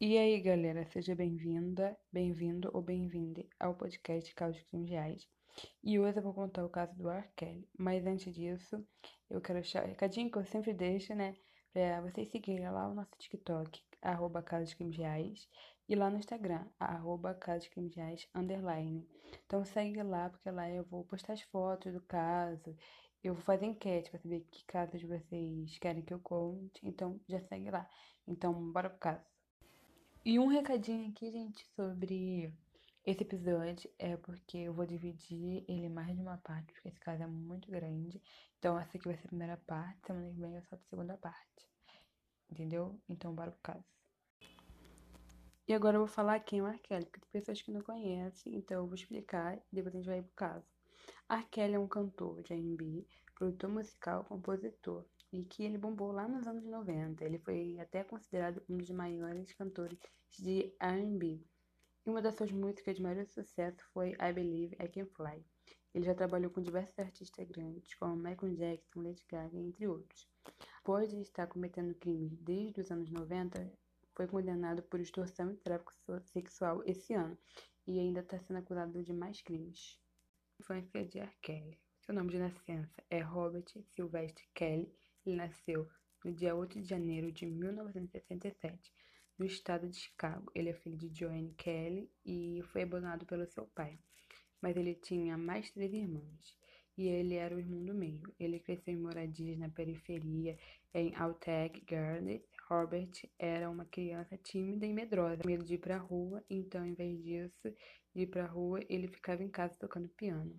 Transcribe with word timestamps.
E 0.00 0.18
aí, 0.18 0.40
galera, 0.40 0.84
seja 0.86 1.14
bem-vinda, 1.14 1.96
bem-vindo 2.12 2.68
ou 2.74 2.82
bem-vinde 2.82 3.48
ao 3.60 3.76
podcast 3.76 4.34
Caos 4.34 4.60
Crimes 4.62 4.90
Reais. 4.90 5.28
E 5.84 6.00
hoje 6.00 6.18
eu 6.18 6.22
vou 6.22 6.34
contar 6.34 6.64
o 6.64 6.68
caso 6.68 6.92
do 6.96 7.08
R. 7.08 7.28
Kelly. 7.36 7.68
Mas 7.78 8.04
antes 8.04 8.34
disso, 8.34 8.84
eu 9.30 9.40
quero 9.40 9.60
deixar 9.60 9.84
o 9.84 9.86
recadinho 9.86 10.28
que 10.32 10.36
eu 10.36 10.44
sempre 10.44 10.74
deixo, 10.74 11.14
né? 11.14 11.36
Pra 11.72 12.00
vocês 12.00 12.28
seguirem 12.28 12.68
lá 12.68 12.88
o 12.88 12.94
nosso 12.94 13.12
TikTok, 13.16 13.80
arroba 14.02 14.42
Casos 14.42 14.74
Crimes 14.74 14.96
Reais, 14.96 15.48
e 15.88 15.94
lá 15.94 16.10
no 16.10 16.18
Instagram, 16.18 16.66
arroba 16.78 17.32
Casos 17.32 17.68
Crimes 17.68 17.94
Reais, 17.94 18.26
underline. 18.34 19.08
Então 19.46 19.64
segue 19.64 20.02
lá, 20.02 20.28
porque 20.28 20.50
lá 20.50 20.68
eu 20.68 20.84
vou 20.84 21.04
postar 21.04 21.34
as 21.34 21.42
fotos 21.42 21.92
do 21.92 22.00
caso, 22.02 22.76
eu 23.22 23.32
vou 23.32 23.44
fazer 23.44 23.66
enquete 23.66 24.10
pra 24.10 24.18
saber 24.18 24.40
que 24.50 24.64
casos 24.66 25.02
vocês 25.02 25.78
querem 25.78 26.02
que 26.02 26.12
eu 26.12 26.18
conte, 26.18 26.80
então 26.82 27.20
já 27.28 27.40
segue 27.42 27.70
lá. 27.70 27.88
Então, 28.26 28.72
bora 28.72 28.90
pro 28.90 28.98
caso. 28.98 29.33
E 30.26 30.38
um 30.38 30.46
recadinho 30.46 31.10
aqui, 31.10 31.30
gente, 31.30 31.66
sobre 31.76 32.50
esse 33.04 33.22
episódio 33.22 33.90
é 33.98 34.16
porque 34.16 34.56
eu 34.56 34.72
vou 34.72 34.86
dividir 34.86 35.62
ele 35.68 35.90
mais 35.90 36.16
de 36.16 36.22
uma 36.22 36.38
parte, 36.38 36.72
porque 36.72 36.88
esse 36.88 36.98
caso 36.98 37.22
é 37.22 37.26
muito 37.26 37.70
grande. 37.70 38.22
Então, 38.58 38.78
essa 38.78 38.96
aqui 38.96 39.06
vai 39.06 39.18
ser 39.18 39.26
a 39.26 39.28
primeira 39.28 39.58
parte, 39.66 40.06
semana 40.06 40.30
que 40.32 40.40
vem 40.40 40.54
eu 40.54 40.62
solto 40.62 40.82
a 40.82 40.88
segunda 40.88 41.18
parte. 41.18 41.68
Entendeu? 42.50 42.98
Então, 43.06 43.34
bora 43.34 43.50
pro 43.50 43.60
caso. 43.60 43.84
E 45.68 45.74
agora 45.74 45.96
eu 45.96 46.00
vou 46.00 46.08
falar 46.08 46.40
quem 46.40 46.60
é 46.60 46.62
o 46.62 46.68
R. 46.68 46.78
Kelly, 46.78 47.04
porque 47.04 47.20
tem 47.20 47.30
pessoas 47.30 47.60
que 47.60 47.70
não 47.70 47.82
conhecem, 47.82 48.54
então 48.54 48.78
eu 48.78 48.86
vou 48.86 48.94
explicar 48.94 49.58
e 49.58 49.74
depois 49.74 49.94
a 49.94 49.98
gente 49.98 50.06
vai 50.06 50.22
pro 50.22 50.32
caso. 50.34 50.66
R. 51.28 51.44
Kelly 51.50 51.74
é 51.74 51.78
um 51.78 51.86
cantor 51.86 52.42
de 52.42 52.54
R&B, 52.54 53.06
produtor 53.34 53.68
musical, 53.68 54.24
compositor 54.24 55.04
e 55.34 55.42
que 55.42 55.64
ele 55.64 55.76
bombou 55.76 56.12
lá 56.12 56.28
nos 56.28 56.46
anos 56.46 56.64
90. 56.64 57.24
Ele 57.24 57.40
foi 57.40 57.76
até 57.80 58.04
considerado 58.04 58.62
um 58.68 58.76
dos 58.78 58.90
maiores 58.90 59.52
cantores 59.52 59.98
de 60.38 60.72
R&B. 60.78 61.42
E 62.06 62.10
uma 62.10 62.22
das 62.22 62.36
suas 62.36 62.52
músicas 62.52 62.94
de 62.94 63.02
maior 63.02 63.26
sucesso 63.26 63.84
foi 63.92 64.10
I 64.12 64.32
Believe 64.32 64.76
I 64.76 64.86
Can 64.86 65.06
Fly. 65.06 65.44
Ele 65.92 66.04
já 66.04 66.14
trabalhou 66.14 66.52
com 66.52 66.62
diversos 66.62 66.96
artistas 67.00 67.48
grandes, 67.50 67.94
como 67.96 68.14
Michael 68.14 68.54
Jackson, 68.54 69.02
Lady 69.02 69.24
Gaga, 69.28 69.58
entre 69.58 69.88
outros. 69.88 70.28
Após 70.78 71.12
estar 71.12 71.48
cometendo 71.48 71.96
crimes 71.96 72.38
desde 72.38 72.80
os 72.82 72.90
anos 72.92 73.10
90, 73.10 73.72
foi 74.14 74.28
condenado 74.28 74.84
por 74.84 75.00
extorsão 75.00 75.50
e 75.50 75.56
tráfico 75.56 75.92
sexual 76.26 76.80
esse 76.86 77.12
ano 77.12 77.36
e 77.88 77.98
ainda 77.98 78.20
está 78.20 78.38
sendo 78.38 78.58
acusado 78.58 79.02
de 79.02 79.12
mais 79.12 79.42
crimes. 79.42 79.98
Infância 80.60 81.04
de 81.04 81.18
R. 81.18 81.32
Kelly. 81.42 81.80
Seu 82.02 82.14
nome 82.14 82.30
de 82.30 82.38
nascença 82.38 83.02
é 83.10 83.20
Robert 83.20 83.64
Sylvester 83.96 84.44
Kelly 84.54 84.94
ele 85.26 85.36
nasceu 85.36 85.88
no 86.24 86.32
dia 86.32 86.54
8 86.54 86.80
de 86.80 86.88
janeiro 86.88 87.30
de 87.32 87.46
1967, 87.46 88.92
no 89.38 89.44
estado 89.44 89.88
de 89.88 89.96
Chicago. 89.96 90.50
Ele 90.54 90.70
é 90.70 90.74
filho 90.74 90.96
de 90.96 91.08
Joanne 91.12 91.54
Kelly 91.56 92.10
e 92.24 92.62
foi 92.72 92.82
abandonado 92.82 93.26
pelo 93.26 93.46
seu 93.46 93.66
pai. 93.74 93.98
Mas 94.60 94.76
ele 94.76 94.94
tinha 94.94 95.36
mais 95.36 95.70
três 95.70 95.92
irmãos 95.92 96.58
e 96.96 97.08
ele 97.08 97.34
era 97.34 97.54
o 97.54 97.58
irmão 97.58 97.84
do 97.84 97.94
meio. 97.94 98.32
Ele 98.38 98.58
cresceu 98.58 98.94
em 98.94 98.98
moradias 98.98 99.58
na 99.58 99.68
periferia, 99.68 100.56
em 100.92 101.14
Altec 101.16 101.80
Gardens. 101.84 102.42
Robert 102.68 103.10
era 103.38 103.68
uma 103.68 103.84
criança 103.84 104.38
tímida 104.38 104.86
e 104.86 104.92
medrosa, 104.92 105.42
medo 105.44 105.64
de 105.64 105.74
ir 105.74 105.78
para 105.78 105.96
a 105.96 105.98
rua, 105.98 106.42
então, 106.48 106.84
em 106.84 106.94
vez 106.94 107.22
disso, 107.22 107.74
de 108.14 108.22
ir 108.22 108.26
para 108.28 108.44
a 108.44 108.48
rua, 108.48 108.80
ele 108.88 109.08
ficava 109.08 109.42
em 109.42 109.50
casa 109.50 109.74
tocando 109.78 110.08
piano. 110.08 110.58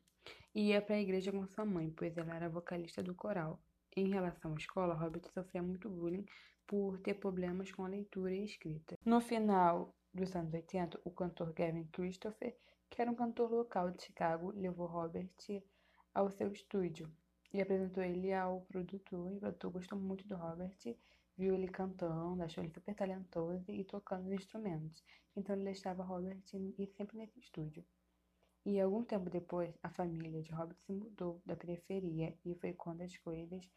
E 0.53 0.69
ia 0.69 0.81
para 0.81 0.95
a 0.95 1.01
igreja 1.01 1.31
com 1.31 1.47
sua 1.47 1.65
mãe, 1.65 1.91
pois 1.95 2.15
ela 2.17 2.35
era 2.35 2.49
vocalista 2.49 3.01
do 3.01 3.15
coral. 3.15 3.59
Em 3.97 4.09
relação 4.09 4.51
à 4.51 4.55
escola, 4.57 4.93
Robert 4.93 5.23
sofria 5.33 5.63
muito 5.63 5.89
bullying 5.89 6.25
por 6.67 6.99
ter 6.99 7.13
problemas 7.13 7.71
com 7.71 7.85
a 7.85 7.87
leitura 7.87 8.33
e 8.33 8.43
escrita. 8.43 8.97
No 9.05 9.21
final 9.21 9.95
dos 10.13 10.35
anos 10.35 10.53
80, 10.53 10.99
o 11.05 11.11
cantor 11.11 11.53
Gavin 11.53 11.85
Christopher, 11.93 12.57
que 12.89 13.01
era 13.01 13.09
um 13.09 13.15
cantor 13.15 13.49
local 13.49 13.91
de 13.91 14.03
Chicago, 14.03 14.51
levou 14.51 14.85
Robert 14.85 15.31
ao 16.13 16.29
seu 16.29 16.51
estúdio 16.51 17.09
e 17.53 17.61
apresentou 17.61 18.03
ele 18.03 18.33
ao 18.33 18.59
produtor. 18.61 19.31
E 19.31 19.37
o 19.37 19.39
produtor 19.39 19.71
gostou 19.71 19.97
muito 19.97 20.27
do 20.27 20.35
Robert, 20.35 20.75
viu 21.37 21.53
ele 21.53 21.69
cantando, 21.69 22.43
achou 22.43 22.61
ele 22.65 22.73
super 22.73 22.93
talentoso 22.93 23.71
e 23.71 23.85
tocando 23.85 24.27
os 24.27 24.33
instrumentos. 24.33 25.01
Então 25.37 25.55
ele 25.55 25.63
deixava 25.63 26.03
Robert 26.03 26.43
ir 26.53 26.87
sempre 26.97 27.17
nesse 27.17 27.39
estúdio. 27.39 27.81
E 28.65 28.81
algum 28.81 29.03
tempo 29.03 29.29
depois, 29.29 29.77
a 29.83 29.89
família 29.91 30.41
de 30.41 30.51
Robert 30.51 30.79
se 30.79 30.91
mudou 30.91 31.39
da 31.45 31.55
periferia 31.55 32.35
e 32.43 32.55
foi 32.55 32.73
quando 32.73 33.01
as 33.01 33.15
coisas 33.17 33.69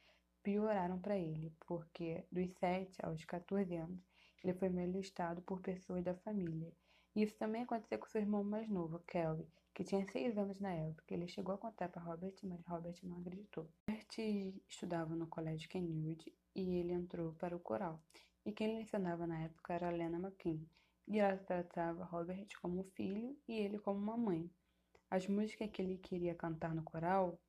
pioraram 0.42 0.98
para 0.98 1.18
ele, 1.18 1.52
porque 1.66 2.24
dos 2.32 2.50
7 2.54 3.04
aos 3.04 3.22
14 3.26 3.76
anos 3.76 4.00
ele 4.42 4.54
foi 4.54 4.70
molestado 4.70 5.42
por 5.42 5.60
pessoas 5.60 6.02
da 6.02 6.14
família. 6.14 6.72
Isso 7.14 7.36
também 7.36 7.64
aconteceu 7.64 7.98
com 7.98 8.06
seu 8.06 8.22
irmão 8.22 8.42
mais 8.42 8.66
novo, 8.68 9.00
Kelvin, 9.00 9.46
que 9.74 9.84
tinha 9.84 10.06
6 10.06 10.38
anos 10.38 10.58
na 10.58 10.72
época. 10.72 11.12
Ele 11.12 11.28
chegou 11.28 11.54
a 11.54 11.58
contar 11.58 11.90
para 11.90 12.00
Robert, 12.02 12.36
mas 12.44 12.64
Robert 12.66 12.96
não 13.02 13.20
acreditou. 13.20 13.68
Robert 13.90 14.62
estudava 14.66 15.14
no 15.14 15.26
colégio 15.26 15.68
Kenwood 15.68 16.32
e 16.54 16.76
ele 16.76 16.92
entrou 16.92 17.34
para 17.34 17.54
o 17.54 17.60
coral. 17.60 18.00
E 18.46 18.52
quem 18.52 18.78
lecionava 18.78 19.26
na 19.26 19.38
época 19.42 19.74
era 19.74 19.90
Lena 19.90 20.18
McKean. 20.18 20.60
E 21.06 21.18
ela 21.18 21.36
tratava 21.36 22.04
Robert 22.04 22.48
como 22.62 22.84
filho 22.94 23.36
e 23.46 23.52
ele 23.52 23.78
como 23.78 23.98
uma 23.98 24.16
mãe. 24.16 24.50
As 25.10 25.26
músicas 25.26 25.70
que 25.70 25.80
ele 25.80 25.96
queria 25.96 26.34
cantar 26.34 26.74
no 26.74 26.82
coral 26.82 27.40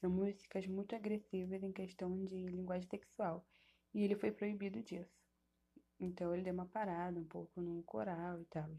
eram 0.00 0.14
músicas 0.14 0.66
muito 0.66 0.94
agressivas 0.94 1.62
em 1.62 1.72
questão 1.72 2.24
de 2.24 2.46
linguagem 2.46 2.88
sexual, 2.88 3.44
e 3.92 4.04
ele 4.04 4.14
foi 4.14 4.30
proibido 4.30 4.82
disso. 4.82 5.18
Então 5.98 6.32
ele 6.32 6.42
deu 6.44 6.54
uma 6.54 6.66
parada 6.66 7.18
um 7.18 7.24
pouco 7.24 7.60
no 7.60 7.82
coral 7.82 8.40
e 8.40 8.44
tal. 8.44 8.70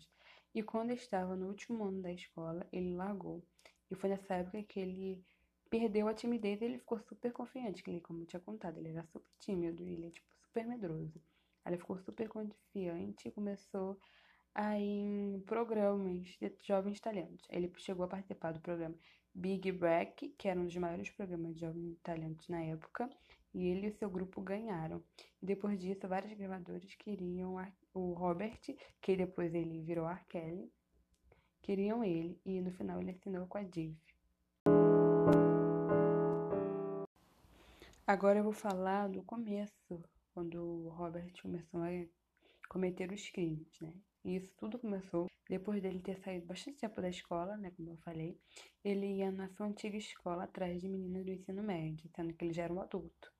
E 0.55 0.63
quando 0.63 0.91
estava 0.91 1.35
no 1.35 1.47
último 1.47 1.83
ano 1.83 2.01
da 2.01 2.11
escola, 2.13 2.65
ele 2.71 2.95
largou. 2.95 3.43
E 3.91 3.95
foi 3.95 4.09
nessa 4.09 4.35
época 4.35 4.63
que 4.63 4.79
ele 4.79 5.23
perdeu 5.69 6.07
a 6.07 6.13
timidez 6.13 6.61
e 6.61 6.65
ele 6.65 6.79
ficou 6.79 6.99
super 6.99 7.31
confiante, 7.31 7.83
que 7.83 7.91
ele, 7.91 8.01
como 8.01 8.21
eu 8.21 8.25
tinha 8.25 8.39
contado, 8.39 8.77
ele 8.77 8.89
era 8.89 9.03
super 9.03 9.29
tímido 9.39 9.83
ele 9.83 10.07
é, 10.07 10.11
tipo, 10.11 10.27
super 10.41 10.65
medroso. 10.65 11.21
Aí 11.63 11.73
ele 11.73 11.77
ficou 11.77 11.99
super 11.99 12.27
confiante 12.29 13.27
e 13.27 13.31
começou 13.31 13.99
em 14.77 15.41
programas 15.45 16.27
de 16.39 16.53
jovens 16.63 16.99
talentos. 16.99 17.47
Ele 17.49 17.71
chegou 17.77 18.05
a 18.05 18.09
participar 18.09 18.51
do 18.51 18.59
programa 18.59 18.95
Big 19.33 19.71
Break, 19.71 20.29
que 20.37 20.47
era 20.47 20.59
um 20.59 20.65
dos 20.65 20.75
maiores 20.75 21.09
programas 21.09 21.53
de 21.55 21.61
jovens 21.61 21.97
talentos 22.03 22.47
na 22.49 22.61
época, 22.61 23.09
e 23.53 23.67
ele 23.67 23.87
e 23.87 23.93
seu 23.93 24.09
grupo 24.09 24.41
ganharam. 24.41 25.01
Depois 25.41 25.79
disso, 25.79 26.07
vários 26.07 26.33
gravadores 26.33 26.93
queriam 26.95 27.55
o 27.93 28.13
Robert, 28.13 28.59
que 29.01 29.15
depois 29.15 29.53
ele 29.53 29.81
virou 29.81 30.07
R. 30.07 30.23
Kelly, 30.27 30.69
queriam 31.61 32.03
ele, 32.03 32.39
e 32.45 32.59
no 32.59 32.71
final 32.71 32.99
ele 32.99 33.11
assinou 33.11 33.47
com 33.47 33.57
a 33.57 33.63
Div. 33.63 33.95
Agora 38.05 38.39
eu 38.39 38.43
vou 38.43 38.53
falar 38.53 39.07
do 39.07 39.23
começo, 39.23 40.03
quando 40.33 40.61
o 40.61 40.89
Robert 40.89 41.31
começou 41.41 41.81
a 41.81 41.89
cometer 42.67 43.11
os 43.11 43.29
crimes, 43.29 43.79
né? 43.79 43.93
E 44.23 44.35
isso 44.35 44.51
tudo 44.57 44.77
começou 44.77 45.27
depois 45.49 45.81
dele 45.81 45.99
ter 45.99 46.19
saído 46.19 46.45
bastante 46.45 46.77
tempo 46.77 47.01
da 47.01 47.09
escola, 47.09 47.57
né, 47.57 47.71
como 47.71 47.89
eu 47.89 47.97
falei. 47.97 48.39
Ele 48.83 49.07
ia 49.17 49.31
na 49.31 49.49
sua 49.49 49.65
antiga 49.65 49.97
escola 49.97 50.43
atrás 50.43 50.79
de 50.81 50.87
meninas 50.87 51.25
do 51.25 51.31
ensino 51.31 51.63
médio, 51.63 52.09
sendo 52.15 52.33
que 52.33 52.45
ele 52.45 52.53
já 52.53 52.63
era 52.63 52.73
um 52.73 52.81
adulto. 52.81 53.31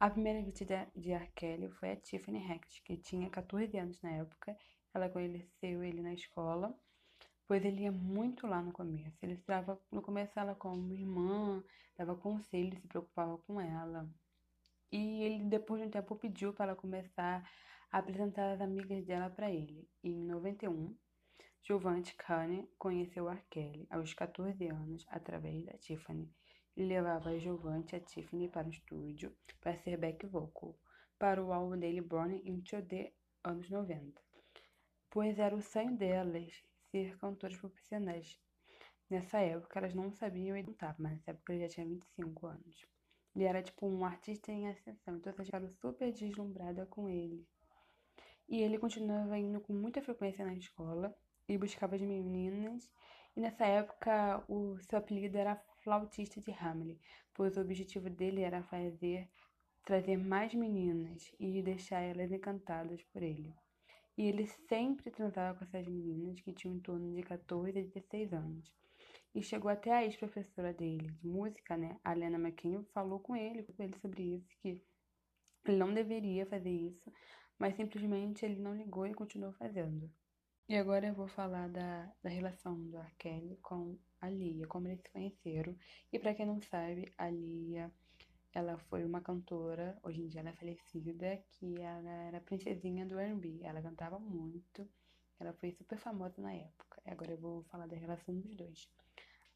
A 0.00 0.10
primeira 0.10 0.42
vítima 0.42 0.88
de 0.96 1.12
R. 1.12 1.30
Kelly 1.34 1.68
foi 1.68 1.92
a 1.92 1.96
Tiffany 1.96 2.38
Hecht, 2.50 2.82
que 2.82 2.96
tinha 2.96 3.30
14 3.30 3.76
anos 3.78 4.00
na 4.00 4.10
época. 4.10 4.56
Ela 4.92 5.08
conheceu 5.08 5.84
ele 5.84 6.02
na 6.02 6.12
escola, 6.14 6.76
pois 7.46 7.64
ele 7.64 7.82
ia 7.82 7.92
muito 7.92 8.46
lá 8.46 8.60
no 8.60 8.72
começo. 8.72 9.16
Ele 9.22 9.34
estava 9.34 9.80
no 9.92 10.02
começo 10.02 10.38
ela 10.38 10.54
como 10.54 10.92
irmã, 10.92 11.62
dava 11.96 12.16
conselho, 12.16 12.76
se 12.80 12.88
preocupava 12.88 13.38
com 13.38 13.60
ela. 13.60 14.08
E 14.90 15.22
ele 15.22 15.44
depois 15.44 15.80
de 15.80 15.86
um 15.86 15.90
tempo 15.90 16.16
pediu 16.16 16.52
para 16.52 16.72
ela 16.72 16.76
começar 16.76 17.48
apresentar 17.92 18.50
as 18.52 18.60
amigas 18.60 19.04
dela 19.04 19.28
para 19.28 19.50
ele. 19.50 19.86
E 20.02 20.08
em 20.08 20.24
91, 20.24 20.96
Giovanni 21.62 22.10
Kane 22.16 22.66
conheceu 22.78 23.28
R. 23.28 23.40
Kelly 23.50 23.86
aos 23.90 24.14
14 24.14 24.66
anos 24.68 25.04
através 25.08 25.64
da 25.66 25.78
Tiffany. 25.78 26.28
Ele 26.74 26.88
levava 26.88 27.38
Giovanni 27.38 27.84
e 27.92 27.96
a 27.96 28.00
Tiffany 28.00 28.48
para 28.48 28.66
o 28.66 28.70
estúdio 28.70 29.36
para 29.60 29.76
ser 29.76 29.98
back 29.98 30.26
vocal 30.26 30.74
para 31.18 31.44
o 31.44 31.52
álbum 31.52 31.78
dele 31.78 32.00
Born 32.00 32.40
into 32.44 32.82
the 32.82 33.12
anos 33.44 33.70
90, 33.70 34.20
pois 35.08 35.38
era 35.38 35.54
o 35.54 35.62
sonho 35.62 35.96
delas 35.96 36.52
ser 36.90 37.16
cantoras 37.18 37.56
profissionais. 37.58 38.40
Nessa 39.08 39.38
época 39.38 39.78
elas 39.78 39.94
não 39.94 40.10
sabiam 40.10 40.56
e 40.56 40.64
cantar, 40.64 40.96
mas 40.98 41.12
nessa 41.12 41.30
época 41.30 41.52
ele 41.52 41.62
já 41.62 41.74
tinha 41.74 41.86
25 41.86 42.46
anos. 42.46 42.86
Ele 43.36 43.44
era 43.44 43.62
tipo 43.62 43.86
um 43.86 44.04
artista 44.04 44.50
em 44.50 44.68
ascensão, 44.68 45.16
então 45.16 45.32
elas 45.32 45.46
ficaram 45.46 45.68
super 45.68 46.12
deslumbrada 46.12 46.86
com 46.86 47.08
ele. 47.08 47.46
E 48.52 48.60
ele 48.60 48.78
continuava 48.78 49.38
indo 49.38 49.62
com 49.62 49.72
muita 49.72 50.02
frequência 50.02 50.44
na 50.44 50.52
escola 50.52 51.16
e 51.48 51.56
buscava 51.56 51.96
as 51.96 52.02
meninas. 52.02 52.86
E 53.34 53.40
nessa 53.40 53.64
época 53.64 54.44
o 54.46 54.76
seu 54.78 54.98
apelido 54.98 55.38
era 55.38 55.56
flautista 55.82 56.38
de 56.38 56.50
Hamley, 56.50 57.00
pois 57.32 57.56
o 57.56 57.62
objetivo 57.62 58.10
dele 58.10 58.42
era 58.42 58.62
fazer 58.64 59.26
trazer 59.86 60.18
mais 60.18 60.54
meninas 60.54 61.32
e 61.40 61.62
deixar 61.62 62.02
elas 62.02 62.30
encantadas 62.30 63.02
por 63.04 63.22
ele. 63.22 63.54
E 64.18 64.28
ele 64.28 64.46
sempre 64.68 65.10
transava 65.10 65.58
com 65.58 65.64
essas 65.64 65.88
meninas 65.88 66.38
que 66.42 66.52
tinham 66.52 66.76
em 66.76 66.80
torno 66.80 67.14
de 67.14 67.22
14 67.22 67.78
a 67.78 67.82
16 67.82 68.34
anos. 68.34 68.70
E 69.34 69.42
chegou 69.42 69.70
até 69.70 69.90
a 69.92 70.04
ex-professora 70.04 70.74
dele 70.74 71.10
de 71.10 71.26
música, 71.26 71.74
né, 71.74 71.98
a 72.04 72.12
Lena 72.12 72.38
McKean, 72.38 72.84
falou 72.92 73.18
com 73.18 73.34
ele, 73.34 73.62
com 73.62 73.82
ele 73.82 73.96
sobre 73.98 74.22
isso, 74.22 74.54
que 74.60 74.78
ele 75.64 75.78
não 75.78 75.94
deveria 75.94 76.44
fazer 76.44 76.70
isso, 76.70 77.10
mas 77.58 77.76
simplesmente 77.76 78.44
ele 78.44 78.60
não 78.60 78.74
ligou 78.76 79.06
e 79.06 79.14
continuou 79.14 79.52
fazendo. 79.52 80.10
E 80.68 80.76
agora 80.76 81.06
eu 81.06 81.14
vou 81.14 81.28
falar 81.28 81.68
da, 81.68 82.10
da 82.22 82.30
relação 82.30 82.80
do 82.88 82.96
R. 82.96 83.14
Kelly 83.18 83.56
com 83.62 83.98
a 84.20 84.30
Lia, 84.30 84.66
como 84.66 84.88
eles 84.88 85.02
se 85.02 85.10
conheceram. 85.10 85.76
E 86.12 86.18
para 86.18 86.34
quem 86.34 86.46
não 86.46 86.62
sabe, 86.62 87.12
a 87.18 87.28
Lia, 87.28 87.92
ela 88.54 88.78
foi 88.78 89.04
uma 89.04 89.20
cantora, 89.20 89.98
hoje 90.02 90.22
em 90.22 90.28
dia 90.28 90.40
ela 90.40 90.50
é 90.50 90.54
falecida, 90.54 91.44
que 91.50 91.80
ela 91.80 92.10
era 92.10 92.40
princesinha 92.40 93.04
do 93.04 93.18
R&B. 93.18 93.60
Ela 93.62 93.82
cantava 93.82 94.18
muito, 94.18 94.88
ela 95.38 95.52
foi 95.54 95.72
super 95.72 95.98
famosa 95.98 96.40
na 96.40 96.54
época. 96.54 97.02
E 97.04 97.10
agora 97.10 97.32
eu 97.32 97.38
vou 97.38 97.64
falar 97.64 97.86
da 97.86 97.96
relação 97.96 98.34
dos 98.34 98.54
dois. 98.54 98.88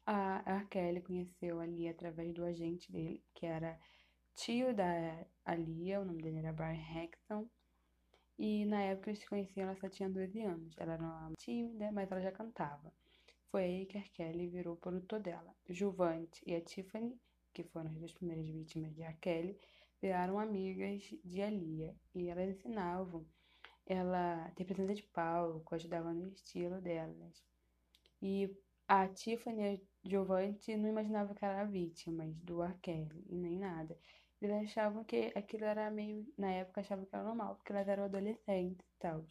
A 0.05 0.43
R. 0.45 0.65
Kelly 0.67 1.01
conheceu 1.01 1.59
a 1.59 1.65
Lia 1.65 1.91
através 1.91 2.33
do 2.33 2.43
agente 2.45 2.91
dele, 2.91 3.23
que 3.33 3.45
era 3.45 3.79
tio 4.35 4.73
da 4.73 5.25
Lia, 5.55 5.99
o 5.99 6.05
nome 6.05 6.21
dele 6.21 6.37
era 6.37 6.53
Brian 6.53 6.79
Hexton. 6.79 7.49
E 8.39 8.65
na 8.65 8.81
época 8.83 9.09
eles 9.09 9.19
se 9.19 9.27
conheciam, 9.27 9.67
ela 9.67 9.75
só 9.75 9.89
tinha 9.89 10.09
12 10.09 10.41
anos. 10.41 10.75
Ela 10.77 10.93
era 10.93 11.03
uma 11.03 11.31
tímida, 11.37 11.91
mas 11.91 12.11
ela 12.11 12.21
já 12.21 12.31
cantava. 12.31 12.93
Foi 13.49 13.63
aí 13.63 13.85
que 13.85 13.97
a 13.97 14.03
Kelly 14.03 14.47
virou 14.47 14.75
produtor 14.75 15.19
dela. 15.19 15.55
Juvante 15.67 16.43
e 16.45 16.53
a 16.53 16.61
Tiffany, 16.61 17.19
que 17.53 17.63
foram 17.63 17.89
as 17.89 17.97
duas 17.97 18.13
primeiras 18.13 18.47
vítimas 18.47 18.93
de 18.93 19.01
R. 19.01 19.17
Kelly, 19.19 19.57
viraram 20.01 20.37
amigas 20.39 21.09
de 21.23 21.41
Alia. 21.41 21.95
E 22.13 22.27
elas 22.27 22.49
ensinavam 22.49 23.25
ela 23.85 24.51
ter 24.55 24.65
presença 24.65 24.93
de 24.93 25.03
palco, 25.03 25.73
ajudavam 25.73 26.13
no 26.13 26.27
estilo 26.27 26.79
delas. 26.81 27.43
E 28.21 28.55
a 28.87 29.07
Tiffany 29.07 29.61
e 29.61 29.75
a 29.75 29.79
Giovanni 30.09 30.57
não 30.77 30.89
imaginavam 30.89 31.33
que 31.33 31.43
era 31.43 31.65
vítima 31.65 32.25
do 32.43 32.61
R. 32.61 32.77
Kelly, 32.81 33.25
e 33.27 33.35
nem 33.35 33.57
nada. 33.57 33.97
Eles 34.39 34.69
achavam 34.69 35.03
que 35.03 35.31
aquilo 35.35 35.65
era 35.65 35.89
meio. 35.89 36.31
Na 36.37 36.51
época 36.51 36.81
achavam 36.81 37.05
que 37.05 37.15
era 37.15 37.23
normal, 37.23 37.55
porque 37.55 37.71
elas 37.71 37.87
eram 37.87 38.03
adolescentes 38.03 38.85
e 38.85 38.99
tal. 38.99 39.25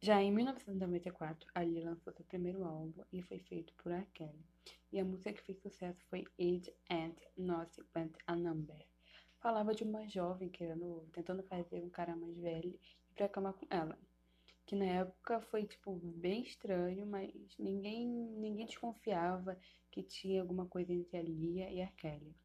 Já 0.00 0.22
em 0.22 0.30
1994, 0.30 1.50
a 1.54 1.60
Lee 1.60 1.80
lançou 1.82 2.12
seu 2.12 2.24
primeiro 2.24 2.64
álbum 2.64 3.02
e 3.12 3.20
foi 3.20 3.40
feito 3.40 3.74
por 3.74 3.90
R. 3.90 4.06
Kelly. 4.14 4.46
E 4.92 5.00
a 5.00 5.04
música 5.04 5.32
que 5.32 5.42
fez 5.42 5.60
sucesso 5.60 6.00
foi 6.08 6.24
Age 6.38 6.72
and 6.88 7.16
Not 7.36 7.82
But 7.92 8.16
a 8.28 8.36
Number. 8.36 8.86
Falava 9.40 9.74
de 9.74 9.82
uma 9.82 10.06
jovem 10.08 10.48
querendo, 10.48 11.08
tentando 11.12 11.42
fazer 11.42 11.82
um 11.82 11.90
cara 11.90 12.14
mais 12.14 12.36
velho 12.38 12.78
pra 13.16 13.28
cama 13.28 13.52
com 13.52 13.66
ela. 13.68 13.98
Que 14.66 14.76
na 14.76 14.86
época 14.86 15.40
foi, 15.40 15.66
tipo, 15.66 15.96
bem 15.96 16.42
estranho, 16.42 17.06
mas 17.06 17.32
ninguém, 17.58 18.06
ninguém 18.06 18.66
desconfiava 18.66 19.58
que 19.90 20.02
tinha 20.02 20.42
alguma 20.42 20.66
coisa 20.66 20.92
entre 20.92 21.16
a 21.16 21.22
Lia 21.22 21.70
e 21.70 21.82
a 21.82 21.88
Kelly 21.88 22.36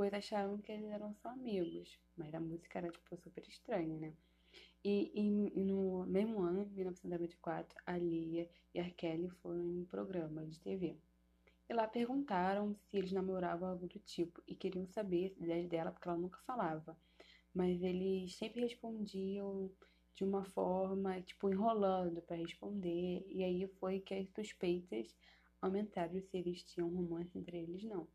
pois 0.00 0.14
achavam 0.14 0.56
que 0.56 0.72
eles 0.72 0.90
eram 0.90 1.14
só 1.16 1.28
amigos, 1.28 2.00
mas 2.16 2.32
a 2.32 2.40
música 2.40 2.78
era, 2.78 2.88
tipo, 2.88 3.14
super 3.18 3.46
estranha, 3.46 3.98
né? 3.98 4.14
E, 4.82 5.12
e, 5.14 5.62
no 5.62 6.06
mesmo 6.06 6.40
ano, 6.40 6.64
1994, 6.70 7.78
a 7.84 7.98
Lia 7.98 8.48
e 8.74 8.80
a 8.80 8.90
Kelly 8.92 9.28
foram 9.42 9.60
em 9.62 9.80
um 9.82 9.84
programa 9.84 10.46
de 10.46 10.58
TV. 10.58 10.96
E 11.68 11.74
lá 11.74 11.86
perguntaram 11.86 12.74
se 12.74 12.96
eles 12.96 13.12
namoravam 13.12 13.68
algo 13.68 13.86
do 13.86 13.98
tipo 13.98 14.42
e 14.48 14.54
queriam 14.54 14.86
saber 14.86 15.26
as 15.26 15.36
ideias 15.36 15.68
dela, 15.68 15.92
porque 15.92 16.08
ela 16.08 16.16
nunca 16.16 16.40
falava. 16.46 16.96
Mas 17.52 17.82
eles 17.82 18.34
sempre 18.36 18.62
respondiam 18.62 19.70
de 20.14 20.24
uma 20.24 20.46
forma, 20.46 21.20
tipo, 21.20 21.50
enrolando 21.50 22.22
para 22.22 22.36
responder. 22.36 23.22
E 23.28 23.44
aí 23.44 23.66
foi 23.78 24.00
que 24.00 24.14
as 24.14 24.30
suspeitas 24.30 25.14
aumentaram 25.60 26.18
se 26.22 26.38
eles 26.38 26.62
tinham 26.62 26.88
romance 26.88 27.36
entre 27.36 27.58
eles, 27.58 27.84
não. 27.84 28.08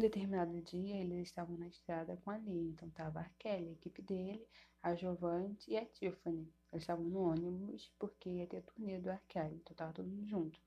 Determinado 0.00 0.58
dia, 0.62 0.96
eles 0.96 1.28
estavam 1.28 1.58
na 1.58 1.68
estrada 1.68 2.16
com 2.24 2.30
a 2.30 2.36
Lee, 2.38 2.70
então 2.70 2.88
tava 2.88 3.20
a 3.20 3.28
Kelly, 3.38 3.68
a 3.68 3.72
equipe 3.72 4.00
dele, 4.00 4.48
a 4.82 4.94
Giovanni 4.94 5.58
e 5.68 5.76
a 5.76 5.84
Tiffany. 5.84 6.50
Eles 6.72 6.84
estavam 6.84 7.04
no 7.04 7.20
ônibus 7.20 7.92
porque 7.98 8.30
ia 8.30 8.46
ter 8.46 8.62
turnê 8.62 8.98
do 8.98 9.10
R. 9.10 9.20
Kelly, 9.28 9.56
então 9.56 9.76
tava 9.76 9.92
todo 9.92 10.08
mundo 10.08 10.26
junto. 10.26 10.58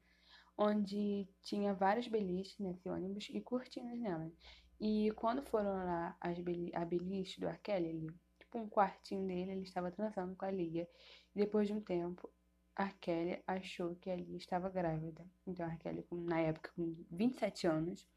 Onde 0.55 1.27
tinha 1.41 1.73
vários 1.73 2.07
beliches 2.07 2.59
nesse 2.59 2.87
ônibus 2.87 3.27
e 3.31 3.41
cortinas 3.41 3.97
nela. 3.97 4.31
E 4.79 5.11
quando 5.15 5.41
foram 5.41 5.77
lá 5.83 6.15
as 6.21 6.39
beli 6.39 6.69
a 6.75 6.85
beliche 6.85 7.39
do 7.39 7.47
R. 7.47 7.57
Kelly, 7.57 7.87
ele, 7.87 8.07
tipo 8.37 8.59
um 8.59 8.69
quartinho 8.69 9.25
dele, 9.25 9.53
ele 9.53 9.63
estava 9.63 9.91
transando 9.91 10.35
com 10.35 10.45
a 10.45 10.51
Lia. 10.51 10.87
E 11.35 11.39
depois 11.39 11.67
de 11.67 11.73
um 11.73 11.81
tempo, 11.81 12.29
a 12.75 12.91
Kelly 12.91 13.41
achou 13.47 13.95
que 13.95 14.11
a 14.11 14.15
Lia 14.15 14.37
estava 14.37 14.69
grávida. 14.69 15.25
Então 15.47 15.65
a 15.65 15.75
Kelly, 15.77 16.05
na 16.11 16.39
época, 16.39 16.71
com 16.75 16.95
27 17.09 17.65
anos, 17.65 18.07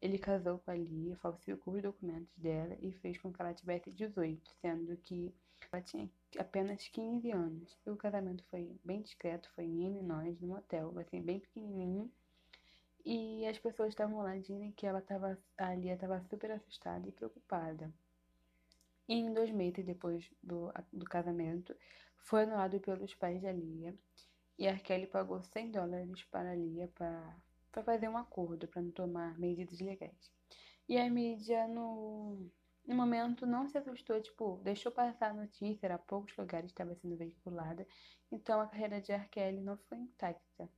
ele 0.00 0.18
casou 0.18 0.58
com 0.58 0.70
a 0.70 0.74
Lia, 0.74 1.16
falsificou 1.16 1.74
os 1.74 1.82
documentos 1.82 2.36
dela 2.36 2.76
e 2.80 2.92
fez 2.92 3.18
com 3.18 3.32
que 3.32 3.40
ela 3.40 3.54
tivesse 3.54 3.90
18, 3.92 4.50
sendo 4.60 4.96
que 4.96 5.32
ela 5.70 5.80
tinha 5.80 6.10
apenas 6.38 6.88
15 6.88 7.30
anos. 7.30 7.78
E 7.86 7.90
o 7.90 7.96
casamento 7.96 8.44
foi 8.50 8.76
bem 8.84 9.00
discreto, 9.00 9.50
foi 9.54 9.64
em 9.64 9.86
Illinois, 9.86 10.40
num 10.40 10.54
hotel, 10.54 10.92
assim, 10.98 11.22
bem 11.22 11.38
pequenininho. 11.38 12.10
E 13.04 13.46
as 13.46 13.58
pessoas 13.58 13.90
estavam 13.90 14.22
lá 14.22 14.36
dizendo 14.36 14.72
que 14.72 14.86
ela 14.86 15.00
tava, 15.00 15.38
a 15.58 15.74
Lia 15.74 15.94
estava 15.94 16.20
super 16.22 16.50
assustada 16.52 17.08
e 17.08 17.12
preocupada. 17.12 17.92
E 19.08 19.14
em 19.14 19.32
dois 19.32 19.50
meses 19.50 19.84
depois 19.84 20.30
do, 20.42 20.72
do 20.92 21.04
casamento, 21.04 21.76
foi 22.18 22.42
anulado 22.42 22.80
pelos 22.80 23.14
pais 23.14 23.42
da 23.42 23.52
Lia. 23.52 23.94
E 24.58 24.68
a 24.68 24.78
Kelly 24.78 25.06
pagou 25.06 25.42
100 25.42 25.72
dólares 25.72 26.22
para 26.24 26.52
a 26.52 26.54
Lia 26.54 26.88
para 26.94 27.36
para 27.72 27.82
fazer 27.82 28.08
um 28.08 28.18
acordo 28.18 28.68
para 28.68 28.82
não 28.82 28.90
tomar 28.90 29.38
medidas 29.38 29.80
legais. 29.80 30.30
E 30.88 30.98
a 30.98 31.08
mídia, 31.10 31.66
no, 31.66 32.46
no 32.86 32.94
momento, 32.94 33.46
não 33.46 33.66
se 33.66 33.78
assustou, 33.78 34.20
tipo, 34.20 34.60
deixou 34.62 34.92
passar 34.92 35.30
a 35.30 35.34
notícia, 35.34 35.86
era 35.86 35.98
poucos 35.98 36.36
lugares 36.36 36.70
estava 36.70 36.94
sendo 36.94 37.16
veiculada, 37.16 37.86
então 38.30 38.60
a 38.60 38.66
carreira 38.66 39.00
de 39.00 39.10
R. 39.12 39.26
Kelly 39.28 39.60
não 39.60 39.76
foi 39.88 39.98
intacta. 39.98 40.68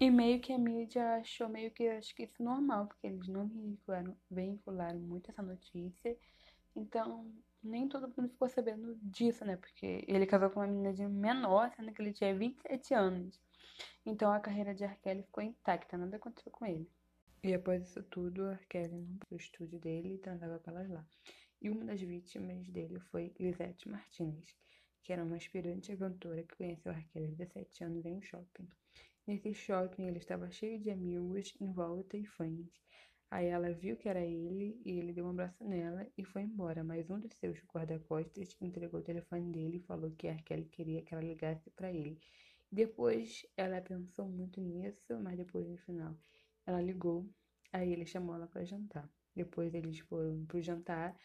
E 0.00 0.10
meio 0.10 0.40
que 0.40 0.52
a 0.52 0.58
mídia 0.58 1.16
achou 1.16 1.48
meio 1.48 1.70
que 1.70 1.86
acho 1.86 2.14
que 2.14 2.22
isso 2.22 2.42
normal, 2.42 2.86
porque 2.86 3.06
eles 3.06 3.28
não 3.28 3.46
veicularam, 3.46 4.16
veicularam 4.30 4.98
muito 4.98 5.30
essa 5.30 5.42
notícia. 5.42 6.16
Então, 6.74 7.30
nem 7.62 7.86
todo 7.86 8.08
mundo 8.16 8.30
ficou 8.30 8.48
sabendo 8.48 8.98
disso, 9.02 9.44
né? 9.44 9.56
Porque 9.56 10.02
ele 10.08 10.26
casou 10.26 10.48
com 10.48 10.60
uma 10.60 10.66
menina 10.66 10.94
de 10.94 11.06
menor, 11.06 11.70
sendo 11.76 11.92
que 11.92 12.00
ele 12.00 12.14
tinha 12.14 12.34
27 12.34 12.94
anos. 12.94 13.38
Então 14.04 14.32
a 14.32 14.40
carreira 14.40 14.74
de 14.74 14.84
R. 14.84 15.22
Ficou 15.22 15.42
intacta, 15.42 15.96
nada 15.96 16.16
aconteceu 16.16 16.50
com 16.52 16.64
ele. 16.66 16.90
E 17.42 17.54
após 17.54 17.82
isso 17.88 18.02
tudo, 18.04 18.46
R. 18.46 18.88
Não 18.88 19.18
foi 19.28 19.36
o 19.36 19.40
estúdio 19.40 19.78
dele 19.78 20.14
e 20.14 20.18
transava 20.18 20.58
com 20.58 20.70
elas 20.70 20.88
lá. 20.88 21.06
E 21.60 21.70
uma 21.70 21.84
das 21.84 22.00
vítimas 22.00 22.66
dele 22.68 22.98
foi 23.10 23.32
Lisette 23.38 23.88
Martinez, 23.88 24.56
que 25.02 25.12
era 25.12 25.24
uma 25.24 25.36
aspirante 25.36 25.96
cantora 25.96 26.42
que 26.42 26.56
conheceu 26.56 26.92
R. 26.92 27.06
Aos 27.16 27.36
17 27.36 27.84
anos 27.84 28.06
em 28.06 28.14
um 28.14 28.22
shopping. 28.22 28.68
Nesse 29.26 29.54
shopping 29.54 30.06
ele 30.06 30.18
estava 30.18 30.50
cheio 30.50 30.80
de 30.80 30.90
amigos 30.90 31.54
em 31.60 31.72
volta 31.72 32.16
e 32.16 32.24
fãs. 32.24 32.68
Aí 33.30 33.46
ela 33.46 33.72
viu 33.72 33.96
que 33.96 34.08
era 34.08 34.20
ele 34.20 34.80
e 34.84 34.98
ele 34.98 35.12
deu 35.12 35.24
um 35.24 35.30
abraço 35.30 35.62
nela 35.62 36.04
e 36.18 36.24
foi 36.24 36.42
embora. 36.42 36.82
Mas 36.82 37.08
um 37.08 37.20
dos 37.20 37.32
seus 37.36 37.62
guarda-costas 37.72 38.56
entregou 38.60 38.98
o 38.98 39.04
telefone 39.04 39.52
dele 39.52 39.76
e 39.76 39.86
falou 39.86 40.10
que. 40.10 40.34
Kelly 40.42 40.64
queria 40.64 41.02
que 41.02 41.14
ela 41.14 41.22
ligasse 41.22 41.70
para 41.70 41.92
ele. 41.92 42.18
Depois 42.72 43.44
ela 43.56 43.80
pensou 43.80 44.28
muito 44.28 44.60
nisso, 44.60 45.18
mas 45.20 45.36
depois 45.36 45.66
no 45.68 45.76
final 45.78 46.16
ela 46.66 46.80
ligou, 46.80 47.28
aí 47.72 47.92
ele 47.92 48.06
chamou 48.06 48.34
ela 48.34 48.46
para 48.46 48.64
jantar. 48.64 49.10
Depois 49.34 49.74
eles 49.74 49.98
foram 50.00 50.44
pro 50.46 50.62
jantar. 50.62 51.16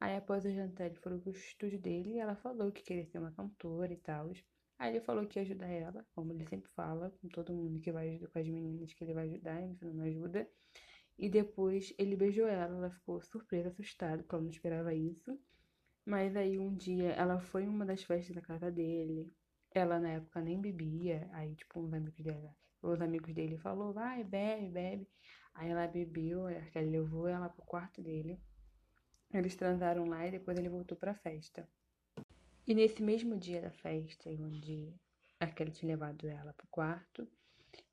Aí 0.00 0.16
após 0.16 0.44
o 0.44 0.50
jantar 0.52 0.86
ele 0.86 0.96
foram 0.96 1.18
pro 1.18 1.32
estúdio 1.32 1.80
dele 1.80 2.14
e 2.14 2.18
ela 2.18 2.36
falou 2.36 2.70
que 2.70 2.82
queria 2.82 3.06
ser 3.06 3.18
uma 3.18 3.32
cantora 3.32 3.92
e 3.92 3.96
tal. 3.96 4.30
Aí 4.78 4.92
ele 4.92 5.00
falou 5.00 5.26
que 5.26 5.38
ia 5.38 5.42
ajudar 5.42 5.68
ela, 5.68 6.06
como 6.14 6.32
ele 6.32 6.46
sempre 6.46 6.70
fala, 6.72 7.10
com 7.20 7.28
todo 7.28 7.54
mundo 7.54 7.80
que 7.80 7.92
vai 7.92 8.10
ajudar, 8.10 8.28
com 8.28 8.38
as 8.38 8.48
meninas 8.48 8.92
que 8.92 9.04
ele 9.04 9.14
vai 9.14 9.28
ajudar, 9.28 9.62
e 9.62 9.66
no 9.66 9.94
não 9.94 10.04
ajuda. 10.04 10.48
E 11.18 11.28
depois 11.28 11.94
ele 11.98 12.16
beijou 12.16 12.46
ela, 12.46 12.76
ela 12.76 12.90
ficou 12.90 13.22
surpresa, 13.22 13.68
assustada, 13.68 14.22
porque 14.22 14.34
ela 14.34 14.42
não 14.42 14.50
esperava 14.50 14.94
isso. 14.94 15.38
Mas 16.04 16.36
aí 16.36 16.58
um 16.58 16.74
dia 16.74 17.12
ela 17.12 17.40
foi 17.40 17.62
em 17.64 17.68
uma 17.68 17.86
das 17.86 18.02
festas 18.02 18.34
da 18.34 18.42
casa 18.42 18.70
dele, 18.70 19.32
ela 19.74 19.98
na 19.98 20.10
época 20.10 20.40
nem 20.40 20.60
bebia, 20.60 21.28
aí 21.32 21.54
tipo 21.56 21.80
amigos 21.80 22.24
dela, 22.24 22.54
os 22.80 23.00
amigos 23.00 23.34
dele 23.34 23.56
falou, 23.58 23.92
vai, 23.92 24.22
bebe, 24.22 24.68
bebe. 24.68 25.08
Aí 25.54 25.70
ela 25.70 25.86
bebeu, 25.86 26.48
ele 26.48 26.90
levou 26.90 27.26
ela 27.26 27.48
pro 27.48 27.64
quarto 27.64 28.02
dele. 28.02 28.38
Eles 29.32 29.56
transaram 29.56 30.04
lá 30.04 30.26
e 30.26 30.32
depois 30.32 30.58
ele 30.58 30.68
voltou 30.68 30.96
pra 30.96 31.14
festa. 31.14 31.68
E 32.66 32.74
nesse 32.74 33.02
mesmo 33.02 33.38
dia 33.38 33.62
da 33.62 33.70
festa, 33.70 34.30
onde 34.30 34.94
aquele 35.40 35.70
tinha 35.70 35.92
levado 35.92 36.28
ela 36.28 36.52
pro 36.52 36.66
quarto, 36.68 37.26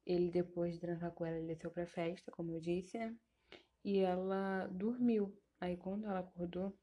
ele 0.06 0.30
depois 0.30 0.74
de 0.74 0.82
transar 0.82 1.12
com 1.12 1.26
ela, 1.26 1.38
ele 1.38 1.48
desceu 1.48 1.72
pra 1.72 1.86
festa, 1.86 2.32
como 2.32 2.52
eu 2.52 2.60
disse, 2.60 2.98
né? 2.98 3.16
E 3.84 4.00
ela 4.00 4.68
dormiu. 4.68 5.38
Aí 5.60 5.78
quando 5.78 6.06
ela 6.06 6.20
acordou, 6.20 6.78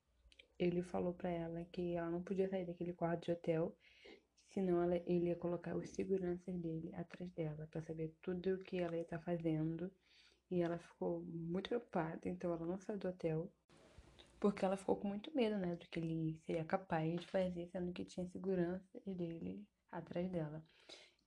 ele 0.58 0.82
falou 0.82 1.12
pra 1.12 1.30
ela 1.30 1.64
que 1.66 1.94
ela 1.94 2.10
não 2.10 2.22
podia 2.22 2.48
sair 2.48 2.64
daquele 2.64 2.92
quarto 2.92 3.24
de 3.24 3.32
hotel 3.32 3.76
senão 4.58 4.82
ela, 4.82 4.96
ele 5.06 5.26
ia 5.26 5.36
colocar 5.36 5.76
os 5.76 5.88
seguranças 5.90 6.52
dele 6.58 6.90
atrás 6.96 7.30
dela 7.30 7.68
para 7.70 7.80
saber 7.80 8.12
tudo 8.20 8.54
o 8.54 8.58
que 8.58 8.78
ela 8.78 8.96
ia 8.96 9.02
estar 9.02 9.18
tá 9.18 9.24
fazendo. 9.24 9.88
E 10.50 10.60
ela 10.62 10.78
ficou 10.78 11.22
muito 11.22 11.68
preocupada, 11.68 12.20
então 12.24 12.52
ela 12.52 12.66
não 12.66 12.76
saiu 12.78 12.98
do 12.98 13.08
hotel, 13.08 13.52
porque 14.40 14.64
ela 14.64 14.76
ficou 14.76 14.96
com 14.96 15.06
muito 15.06 15.32
medo, 15.32 15.56
né, 15.58 15.76
do 15.76 15.86
que 15.88 16.00
ele 16.00 16.40
seria 16.44 16.64
capaz 16.64 17.20
de 17.20 17.26
fazer, 17.28 17.68
sendo 17.68 17.92
que 17.92 18.04
tinha 18.04 18.26
segurança 18.26 19.00
dele 19.06 19.64
atrás 19.92 20.28
dela. 20.30 20.64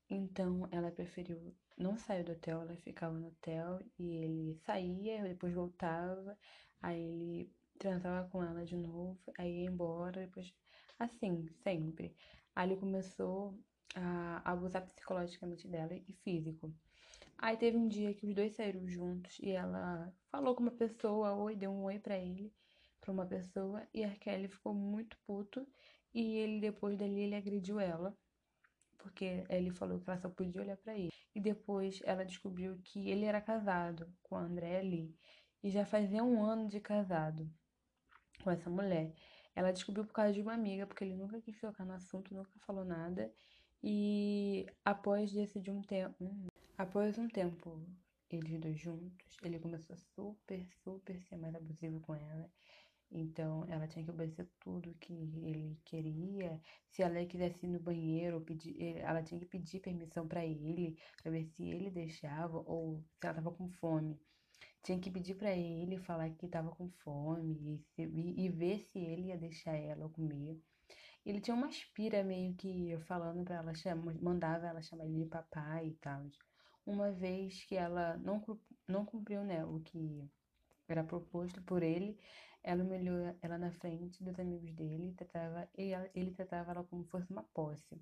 Então 0.09 0.67
ela 0.71 0.91
preferiu 0.91 1.55
não 1.77 1.95
sair 1.95 2.23
do 2.23 2.33
hotel, 2.33 2.63
ela 2.63 2.75
ficava 2.77 3.17
no 3.17 3.27
hotel 3.27 3.79
e 3.97 4.17
ele 4.17 4.55
saía, 4.65 5.23
depois 5.23 5.53
voltava, 5.53 6.37
aí 6.81 6.99
ele 6.99 7.53
transava 7.79 8.27
com 8.29 8.43
ela 8.43 8.65
de 8.65 8.75
novo, 8.75 9.19
aí 9.37 9.61
ia 9.61 9.69
embora, 9.69 10.21
depois 10.25 10.51
assim, 10.99 11.47
sempre. 11.63 12.13
Ele 12.57 12.75
começou 12.75 13.57
a 13.95 14.51
abusar 14.51 14.85
psicologicamente 14.85 15.67
dela 15.67 15.93
e 15.93 16.13
físico. 16.23 16.73
Aí 17.37 17.57
teve 17.57 17.75
um 17.75 17.87
dia 17.87 18.13
que 18.13 18.25
os 18.25 18.35
dois 18.35 18.55
saíram 18.55 18.87
juntos 18.87 19.39
e 19.39 19.49
ela 19.49 20.13
falou 20.29 20.55
com 20.55 20.61
uma 20.61 20.71
pessoa, 20.71 21.33
oi, 21.33 21.55
deu 21.55 21.71
um 21.71 21.83
oi 21.83 21.97
para 21.99 22.17
ele, 22.17 22.53
para 22.99 23.11
uma 23.11 23.25
pessoa, 23.25 23.87
e 23.93 24.03
a 24.03 24.11
Kelly 24.15 24.47
ficou 24.47 24.73
muito 24.73 25.17
puto 25.25 25.67
e 26.13 26.37
ele 26.37 26.59
depois 26.61 26.97
dali 26.97 27.21
ele 27.21 27.35
agrediu 27.35 27.79
ela, 27.79 28.15
porque 28.99 29.43
ele 29.49 29.71
falou 29.71 29.99
que 29.99 30.09
ela 30.09 30.19
só 30.19 30.29
podia 30.29 30.61
olhar 30.61 30.77
para 30.77 30.95
ele. 30.95 31.11
E 31.33 31.39
depois 31.39 31.99
ela 32.03 32.23
descobriu 32.23 32.77
que 32.83 33.09
ele 33.09 33.25
era 33.25 33.41
casado 33.41 34.13
com 34.21 34.35
a 34.35 34.41
Andrea 34.41 34.81
Lee 34.81 35.15
e 35.63 35.69
já 35.69 35.85
fazia 35.85 36.23
um 36.23 36.43
ano 36.43 36.67
de 36.67 36.79
casado 36.79 37.49
com 38.43 38.51
essa 38.51 38.69
mulher. 38.69 39.13
Ela 39.55 39.71
descobriu 39.71 40.05
por 40.05 40.13
causa 40.13 40.33
de 40.33 40.41
uma 40.41 40.53
amiga, 40.53 40.85
porque 40.87 41.03
ele 41.03 41.15
nunca 41.15 41.41
quis 41.41 41.59
tocar 41.59 41.85
no 41.85 41.93
assunto, 41.93 42.33
nunca 42.33 42.51
falou 42.59 42.85
nada. 42.85 43.31
E 43.83 44.65
após 44.85 45.35
esse 45.35 45.59
de 45.59 45.71
um 45.71 45.81
tempo, 45.81 46.29
após 46.77 47.17
um 47.17 47.27
tempo 47.27 47.85
eles 48.29 48.59
dois 48.59 48.79
juntos, 48.79 49.37
ele 49.43 49.59
começou 49.59 49.93
a 49.93 49.97
super, 49.97 50.65
super 50.83 51.21
ser 51.23 51.37
mais 51.37 51.55
abusivo 51.55 51.99
com 51.99 52.15
ela. 52.15 52.49
Então 53.11 53.65
ela 53.67 53.87
tinha 53.87 54.05
que 54.05 54.11
obedecer 54.11 54.47
tudo 54.59 54.95
que 54.99 55.13
ele 55.13 55.77
queria. 55.83 56.61
Se 56.89 57.01
ela 57.01 57.25
quisesse 57.25 57.65
ir 57.65 57.69
no 57.69 57.79
banheiro, 57.79 58.39
pedir, 58.41 58.97
ela 58.97 59.21
tinha 59.21 59.39
que 59.39 59.45
pedir 59.45 59.81
permissão 59.81 60.27
para 60.27 60.45
ele, 60.45 60.97
para 61.21 61.31
ver 61.31 61.43
se 61.43 61.63
ele 61.63 61.89
deixava 61.91 62.57
ou 62.65 63.03
se 63.19 63.27
ela 63.27 63.39
estava 63.39 63.51
com 63.51 63.69
fome. 63.69 64.17
Tinha 64.83 64.99
que 64.99 65.11
pedir 65.11 65.35
para 65.35 65.51
ele 65.55 65.97
falar 65.97 66.29
que 66.31 66.45
estava 66.45 66.71
com 66.71 66.89
fome 67.03 67.83
e, 67.97 68.03
e, 68.03 68.45
e, 68.45 68.49
ver 68.49 68.79
se 68.79 68.99
ele 68.99 69.27
ia 69.27 69.37
deixar 69.37 69.75
ela 69.75 70.09
comer. 70.09 70.59
Ele 71.25 71.39
tinha 71.39 71.55
uma 71.55 71.67
aspira 71.67 72.23
meio 72.23 72.55
que 72.55 72.97
falando 73.05 73.43
para 73.43 73.57
ela, 73.57 73.73
chama, 73.75 74.13
mandava 74.21 74.67
ela 74.67 74.81
chamar 74.81 75.05
ele 75.05 75.19
de 75.19 75.25
papai 75.25 75.87
e 75.87 75.93
tal. 75.95 76.25
Uma 76.85 77.11
vez 77.11 77.63
que 77.65 77.75
ela 77.75 78.17
não, 78.17 78.43
não 78.87 79.05
cumpriu 79.05 79.43
né, 79.43 79.63
o 79.63 79.79
que 79.81 80.27
era 80.87 81.03
proposto 81.03 81.61
por 81.61 81.83
ele, 81.83 82.17
ela 82.63 82.83
humilhou 82.83 83.35
ela 83.41 83.57
na 83.57 83.71
frente 83.71 84.23
dos 84.23 84.39
amigos 84.39 84.71
dele 84.73 85.13
tratava, 85.13 85.69
e 85.77 85.91
ela, 85.93 86.09
ele 86.13 86.31
tratava 86.31 86.71
ela 86.71 86.83
como 86.83 87.03
se 87.03 87.09
fosse 87.11 87.31
uma 87.31 87.43
posse. 87.43 88.01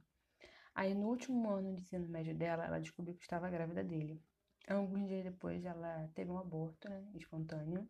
Aí, 0.74 0.94
no 0.94 1.08
último 1.08 1.50
ano 1.50 1.74
de 1.76 1.82
ensino 1.82 2.08
médio 2.08 2.36
dela, 2.36 2.66
ela 2.66 2.80
descobriu 2.80 3.16
que 3.16 3.24
estava 3.24 3.50
grávida 3.50 3.84
dele. 3.84 4.22
Alguns 4.70 5.08
dias 5.08 5.24
depois, 5.24 5.66
ela 5.66 6.08
teve 6.14 6.30
um 6.30 6.38
aborto, 6.38 6.88
né, 6.88 7.04
espontâneo. 7.16 7.90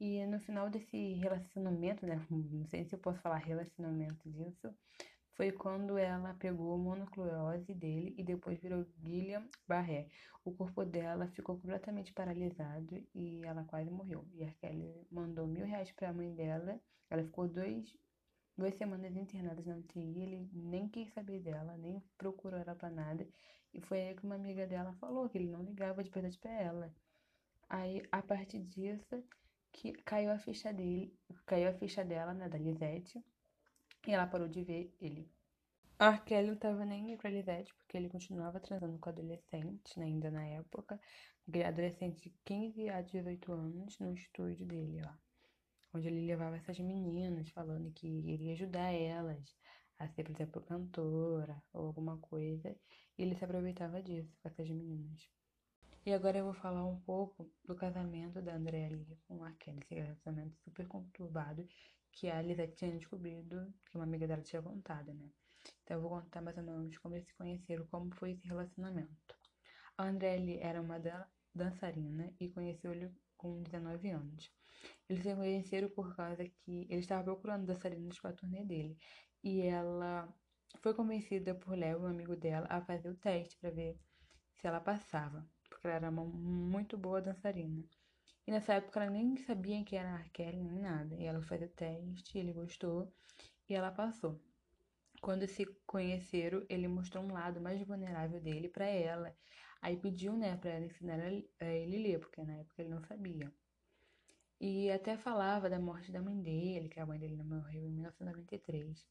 E 0.00 0.24
no 0.26 0.40
final 0.40 0.70
desse 0.70 1.12
relacionamento, 1.14 2.06
né, 2.06 2.26
não 2.30 2.64
sei 2.66 2.86
se 2.86 2.94
eu 2.94 2.98
posso 2.98 3.20
falar 3.20 3.36
relacionamento 3.36 4.26
disso, 4.30 4.74
foi 5.32 5.52
quando 5.52 5.98
ela 5.98 6.32
pegou 6.34 6.78
monoclorose 6.78 7.74
dele 7.74 8.14
e 8.16 8.24
depois 8.24 8.58
virou 8.58 8.86
Guillain-Barré. 8.98 10.08
O 10.42 10.52
corpo 10.52 10.86
dela 10.86 11.28
ficou 11.28 11.58
completamente 11.58 12.14
paralisado 12.14 13.02
e 13.14 13.42
ela 13.44 13.64
quase 13.64 13.90
morreu. 13.90 14.26
E 14.32 14.42
a 14.42 14.50
Kelly 14.52 15.06
mandou 15.10 15.46
mil 15.46 15.66
reais 15.66 15.92
para 15.92 16.08
a 16.08 16.12
mãe 16.14 16.34
dela. 16.34 16.80
Ela 17.10 17.22
ficou 17.24 17.46
dois, 17.46 17.94
duas 18.56 18.74
semanas 18.74 19.14
internada 19.14 19.62
na 19.62 19.76
UTI. 19.76 20.22
Ele 20.22 20.50
nem 20.52 20.88
quis 20.88 21.12
saber 21.12 21.40
dela, 21.40 21.76
nem 21.76 22.02
procurou 22.16 22.58
ela 22.58 22.74
para 22.74 22.90
nada. 22.90 23.28
E 23.72 23.80
foi 23.80 24.00
aí 24.00 24.14
que 24.14 24.24
uma 24.24 24.34
amiga 24.34 24.66
dela 24.66 24.92
falou 24.94 25.28
que 25.28 25.38
ele 25.38 25.48
não 25.48 25.62
ligava 25.62 26.02
de 26.02 26.10
verdade 26.10 26.38
pra 26.38 26.50
ela. 26.50 26.94
Aí, 27.68 28.02
a 28.10 28.20
partir 28.20 28.60
disso, 28.60 29.22
que 29.72 29.92
caiu 30.02 30.32
a 30.32 30.38
ficha 30.38 30.72
dele, 30.72 31.16
caiu 31.46 31.70
a 31.70 31.74
ficha 31.74 32.04
dela, 32.04 32.34
né, 32.34 32.48
da 32.48 32.58
Lisette, 32.58 33.24
e 34.06 34.12
ela 34.12 34.26
parou 34.26 34.48
de 34.48 34.64
ver 34.64 34.94
ele. 35.00 35.30
A 35.98 36.18
Kelly 36.18 36.48
não 36.48 36.56
tava 36.56 36.84
nem 36.84 37.16
pra 37.16 37.30
Lisette, 37.30 37.74
porque 37.74 37.96
ele 37.96 38.08
continuava 38.08 38.58
transando 38.58 38.98
com 38.98 39.10
adolescentes, 39.10 39.94
né, 39.96 40.06
ainda 40.06 40.30
na 40.30 40.44
época, 40.44 41.00
adolescente 41.66 42.22
de 42.22 42.30
15 42.44 42.88
a 42.88 43.02
18 43.02 43.52
anos, 43.52 43.98
no 43.98 44.14
estúdio 44.14 44.66
dele, 44.66 45.02
ó. 45.04 45.12
Onde 45.92 46.08
ele 46.08 46.26
levava 46.26 46.56
essas 46.56 46.78
meninas, 46.78 47.50
falando 47.50 47.92
que 47.92 48.06
iria 48.06 48.52
ajudar 48.52 48.92
elas 48.92 49.56
a 50.00 50.08
por 50.08 50.30
exemplo, 50.30 50.62
cantora 50.62 51.62
ou 51.72 51.86
alguma 51.86 52.16
coisa. 52.18 52.74
E 53.16 53.22
ele 53.22 53.36
se 53.36 53.44
aproveitava 53.44 54.02
disso 54.02 54.34
com 54.40 54.48
essas 54.48 54.68
meninas. 54.68 55.28
E 56.06 56.12
agora 56.14 56.38
eu 56.38 56.44
vou 56.44 56.54
falar 56.54 56.86
um 56.86 56.98
pouco 57.00 57.50
do 57.64 57.74
casamento 57.74 58.40
da 58.40 58.54
Andrea 58.54 58.88
Lee 58.88 59.18
com 59.28 59.44
a 59.44 59.52
Kelly, 59.52 59.80
esse 59.82 59.94
relacionamento 59.94 60.56
super 60.64 60.88
conturbado 60.88 61.68
que 62.12 62.28
a 62.30 62.40
Lisa 62.40 62.66
tinha 62.66 62.90
descobrido, 62.90 63.72
que 63.90 63.96
uma 63.96 64.04
amiga 64.04 64.26
dela 64.26 64.42
tinha 64.42 64.62
contado, 64.62 65.12
né? 65.12 65.30
Então 65.84 65.98
eu 65.98 66.00
vou 66.00 66.10
contar 66.10 66.40
mais 66.40 66.56
ou 66.56 66.64
menos 66.64 66.96
como 66.98 67.14
eles 67.14 67.26
se 67.26 67.34
conheceram, 67.34 67.86
como 67.88 68.14
foi 68.16 68.32
esse 68.32 68.48
relacionamento. 68.48 69.36
A 69.98 70.04
Andrea 70.04 70.40
Lee 70.40 70.58
era 70.60 70.80
uma 70.80 70.98
dançarina 71.54 72.32
e 72.40 72.48
conheceu-ele 72.48 73.12
com 73.36 73.62
19 73.62 74.08
anos. 74.08 74.50
Eles 75.08 75.22
se 75.22 75.34
conheceram 75.34 75.90
por 75.90 76.16
causa 76.16 76.44
que 76.44 76.86
ele 76.88 77.00
estava 77.00 77.24
procurando 77.24 77.66
dançarinas 77.66 78.18
para 78.18 78.30
a 78.30 78.32
turnê 78.32 78.64
dele. 78.64 78.96
E 79.42 79.62
ela 79.62 80.28
foi 80.80 80.94
convencida 80.94 81.54
por 81.54 81.76
Léo, 81.76 82.02
um 82.02 82.06
amigo 82.06 82.36
dela, 82.36 82.66
a 82.70 82.80
fazer 82.80 83.08
o 83.08 83.16
teste 83.16 83.56
para 83.56 83.70
ver 83.70 83.98
se 84.56 84.66
ela 84.66 84.80
passava, 84.80 85.46
porque 85.68 85.86
ela 85.86 85.96
era 85.96 86.10
uma 86.10 86.24
muito 86.24 86.96
boa 86.98 87.22
dançarina. 87.22 87.82
E 88.46 88.50
nessa 88.50 88.74
época 88.74 89.00
ela 89.00 89.10
nem 89.10 89.36
sabia 89.36 89.84
que 89.84 89.96
era 89.96 90.16
a 90.16 90.28
Kelly 90.30 90.62
nem 90.62 90.80
nada. 90.80 91.14
E 91.16 91.24
ela 91.24 91.42
fez 91.42 91.62
o 91.62 91.68
teste, 91.68 92.38
ele 92.38 92.52
gostou 92.52 93.12
e 93.68 93.74
ela 93.74 93.90
passou. 93.90 94.40
Quando 95.20 95.46
se 95.46 95.64
conheceram, 95.86 96.64
ele 96.68 96.88
mostrou 96.88 97.22
um 97.22 97.32
lado 97.32 97.60
mais 97.60 97.80
vulnerável 97.86 98.40
dele 98.40 98.68
para 98.68 98.86
ela. 98.86 99.36
Aí 99.82 99.96
pediu, 99.96 100.34
né, 100.36 100.56
para 100.56 100.70
ela 100.70 100.84
ensinar 100.86 101.20
a 101.20 101.64
ele 101.64 101.98
ler, 101.98 102.18
porque 102.18 102.42
na 102.42 102.54
época 102.54 102.82
ele 102.82 102.90
não 102.90 103.02
sabia. 103.04 103.52
E 104.60 104.90
até 104.90 105.16
falava 105.16 105.70
da 105.70 105.78
morte 105.78 106.12
da 106.12 106.20
mãe 106.20 106.38
dele, 106.40 106.88
que 106.88 107.00
a 107.00 107.06
mãe 107.06 107.18
dele 107.18 107.42
morreu 107.42 107.86
em 107.86 107.92
1993. 107.92 109.06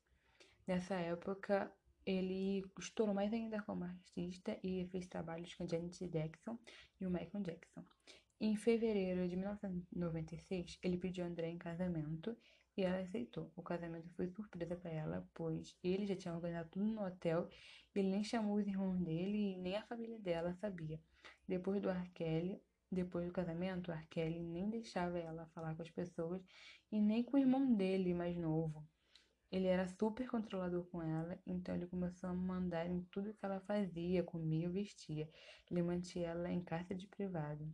Nessa 0.69 0.93
época, 0.93 1.73
ele 2.05 2.63
estourou 2.77 3.15
mais 3.15 3.33
ainda 3.33 3.59
como 3.63 3.85
artista 3.85 4.55
e 4.63 4.87
fez 4.91 5.07
trabalhos 5.07 5.51
com 5.55 5.67
Janet 5.67 6.07
Jackson 6.07 6.59
e 7.01 7.07
o 7.07 7.09
Michael 7.09 7.43
Jackson. 7.43 7.83
Em 8.39 8.55
fevereiro 8.55 9.27
de 9.27 9.35
1996, 9.35 10.77
ele 10.83 10.99
pediu 10.99 11.23
a 11.23 11.27
André 11.27 11.49
em 11.49 11.57
casamento 11.57 12.37
e 12.77 12.83
ela 12.83 12.99
aceitou. 12.99 13.51
O 13.55 13.63
casamento 13.63 14.13
foi 14.13 14.27
surpresa 14.27 14.75
para 14.75 14.91
ela, 14.91 15.27
pois 15.33 15.75
ele 15.83 16.05
já 16.05 16.15
tinha 16.15 16.35
organizado 16.35 16.69
tudo 16.69 16.85
no 16.85 17.03
hotel, 17.03 17.49
ele 17.95 18.07
nem 18.07 18.23
chamou 18.23 18.57
os 18.57 18.67
irmãos 18.67 18.99
dele 18.99 19.55
e 19.55 19.57
nem 19.57 19.75
a 19.75 19.87
família 19.87 20.19
dela 20.19 20.53
sabia. 20.53 21.01
Depois 21.47 21.81
do 21.81 21.89
Arkelle, 21.89 22.61
depois 22.91 23.25
do 23.25 23.33
casamento, 23.33 23.91
Arkelle 23.91 24.43
nem 24.43 24.69
deixava 24.69 25.17
ela 25.17 25.47
falar 25.47 25.75
com 25.75 25.81
as 25.81 25.89
pessoas 25.89 26.45
e 26.91 27.01
nem 27.01 27.23
com 27.23 27.37
o 27.37 27.39
irmão 27.39 27.73
dele 27.73 28.13
mais 28.13 28.37
novo. 28.37 28.87
Ele 29.51 29.65
era 29.65 29.87
super 29.87 30.27
controlador 30.27 30.83
com 30.85 31.01
ela, 31.01 31.39
então 31.45 31.73
ele 31.73 31.87
começou 31.87 32.29
a 32.29 32.33
mandar 32.33 32.85
em 32.85 33.01
tudo 33.11 33.33
que 33.33 33.43
ela 33.43 33.59
fazia, 33.61 34.23
comia 34.23 34.69
vestia. 34.69 35.29
Ele 35.69 35.81
mantinha 35.81 36.29
ela 36.29 36.51
em 36.51 36.61
cárcere 36.61 37.07
privado. 37.07 37.67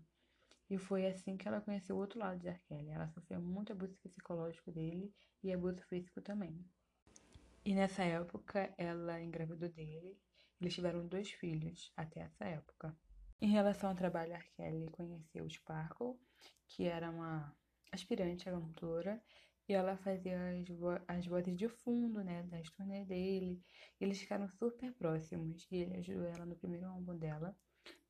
E 0.69 0.77
foi 0.77 1.05
assim 1.05 1.37
que 1.37 1.47
ela 1.47 1.61
conheceu 1.61 1.95
o 1.95 1.99
outro 1.99 2.17
lado 2.19 2.39
de 2.39 2.47
Arkelle. 2.47 2.89
Ela 2.89 3.07
sofreu 3.09 3.41
muito 3.41 3.71
abuso 3.71 3.95
psicológico 3.97 4.71
dele 4.71 5.13
e 5.43 5.53
abuso 5.53 5.81
físico 5.83 6.21
também. 6.21 6.65
E 7.63 7.73
nessa 7.73 8.03
época, 8.03 8.73
ela 8.77 9.21
engravidou 9.21 9.69
dele. 9.69 10.17
Eles 10.59 10.73
tiveram 10.73 11.05
dois 11.05 11.29
filhos 11.31 11.91
até 11.95 12.21
essa 12.21 12.45
época. 12.45 12.95
Em 13.41 13.49
relação 13.49 13.89
ao 13.89 13.95
trabalho, 13.95 14.33
Arkelle 14.33 14.89
conheceu 14.91 15.47
Sparkle, 15.49 16.15
que 16.67 16.85
era 16.85 17.11
uma 17.11 17.53
aspirante 17.91 18.47
a 18.49 18.53
cantora, 18.53 19.21
e 19.67 19.73
ela 19.73 19.97
fazia 19.97 20.37
as, 20.49 20.67
vo 20.69 20.99
as 21.07 21.25
vozes 21.25 21.57
de 21.57 21.67
fundo, 21.67 22.23
né, 22.23 22.43
das 22.43 22.69
turnês 22.71 23.07
dele. 23.07 23.61
Eles 23.99 24.19
ficaram 24.19 24.47
super 24.49 24.93
próximos 24.93 25.67
e 25.71 25.77
ele 25.77 25.97
ajudou 25.97 26.25
ela 26.25 26.45
no 26.45 26.55
primeiro 26.55 26.87
álbum 26.87 27.17
dela. 27.17 27.55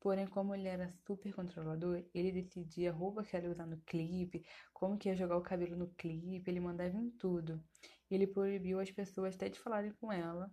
Porém, 0.00 0.26
como 0.26 0.54
ele 0.54 0.68
era 0.68 0.92
super 1.06 1.34
controlador, 1.34 2.02
ele 2.14 2.32
decidia 2.32 2.90
a 2.90 2.94
roupa 2.94 3.24
que 3.24 3.36
ela 3.36 3.46
ia 3.46 3.52
usar 3.52 3.66
no 3.66 3.78
clipe, 3.82 4.44
como 4.72 4.96
que 4.96 5.08
ia 5.08 5.16
jogar 5.16 5.36
o 5.36 5.42
cabelo 5.42 5.76
no 5.76 5.88
clipe, 5.88 6.50
ele 6.50 6.60
mandava 6.60 6.96
em 6.96 7.10
tudo. 7.10 7.62
Ele 8.10 8.26
proibiu 8.26 8.80
as 8.80 8.90
pessoas 8.90 9.34
até 9.34 9.48
de 9.48 9.58
falarem 9.58 9.92
com 9.94 10.12
ela, 10.12 10.50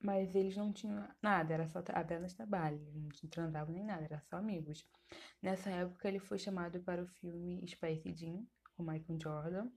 mas 0.00 0.34
eles 0.34 0.56
não 0.56 0.72
tinham 0.72 1.08
nada, 1.22 1.54
era 1.54 1.66
só 1.66 1.82
apenas 1.88 2.34
trabalho, 2.34 2.78
não 2.94 3.08
transavam 3.30 3.74
nem 3.74 3.84
nada, 3.84 4.04
era 4.04 4.20
só 4.20 4.36
amigos. 4.36 4.86
Nessa 5.40 5.70
época 5.70 6.06
ele 6.06 6.18
foi 6.18 6.38
chamado 6.38 6.80
para 6.80 7.02
o 7.02 7.08
filme 7.08 7.66
Space 7.66 8.12
Jam, 8.14 8.46
com 8.76 8.82
Michael 8.82 9.18
Jordan, 9.20 9.70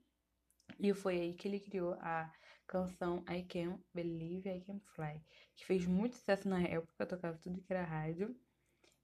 e 0.80 0.94
foi 0.94 1.20
aí 1.20 1.34
que 1.34 1.48
ele 1.48 1.60
criou 1.60 1.94
a 1.94 2.32
canção 2.68 3.24
I 3.30 3.44
Can 3.44 3.80
Believe 3.94 4.50
I 4.50 4.62
Can 4.62 4.80
Fly, 4.94 5.22
que 5.56 5.66
fez 5.66 5.86
muito 5.86 6.16
sucesso 6.16 6.48
na 6.48 6.62
época, 6.62 7.06
tocava 7.06 7.38
tudo 7.38 7.62
que 7.62 7.74
era 7.74 7.84
rádio. 7.84 8.36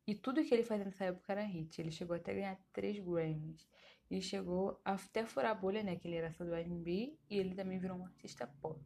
E 0.06 0.14
tudo 0.14 0.44
que 0.44 0.54
ele 0.54 0.64
fazia 0.64 0.84
nessa 0.84 1.06
época 1.06 1.32
era 1.32 1.44
hit. 1.44 1.80
Ele 1.80 1.90
chegou 1.90 2.16
até 2.16 2.32
a 2.32 2.36
ganhar 2.36 2.60
três 2.74 3.00
Grammys. 3.00 3.66
E 4.12 4.22
chegou 4.22 4.80
até 4.84 5.26
furar 5.26 5.52
a 5.52 5.56
bolha, 5.56 5.82
né? 5.82 5.96
Que 5.96 6.08
ele 6.08 6.18
era 6.18 6.32
só 6.34 6.44
do 6.44 6.54
R&B 6.54 7.18
e 7.30 7.38
ele 7.38 7.56
também 7.56 7.80
virou 7.80 7.98
um 7.98 8.06
artista 8.06 8.46
pop. 8.46 8.84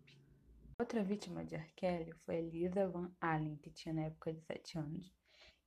Outra 0.80 1.04
vítima 1.04 1.44
de 1.44 1.56
R. 1.56 2.14
Foi 2.24 2.38
a 2.38 2.42
Lisa 2.42 2.88
Van 2.88 3.12
Allen, 3.20 3.58
que 3.58 3.72
tinha 3.72 3.96
na 3.96 4.04
época 4.04 4.32
de 4.32 4.42
7 4.42 4.78
anos. 4.78 5.12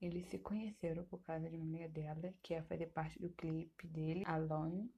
Eles 0.01 0.27
se 0.27 0.39
conheceram 0.39 1.05
por 1.05 1.21
causa 1.25 1.51
de 1.51 1.57
uma 1.57 1.65
amiga 1.65 1.89
dela, 1.89 2.33
que 2.43 2.55
ia 2.55 2.63
fazer 2.63 2.87
parte 2.87 3.19
do 3.19 3.29
clipe 3.31 3.89
dele, 3.89 4.23
Alone. 4.25 4.89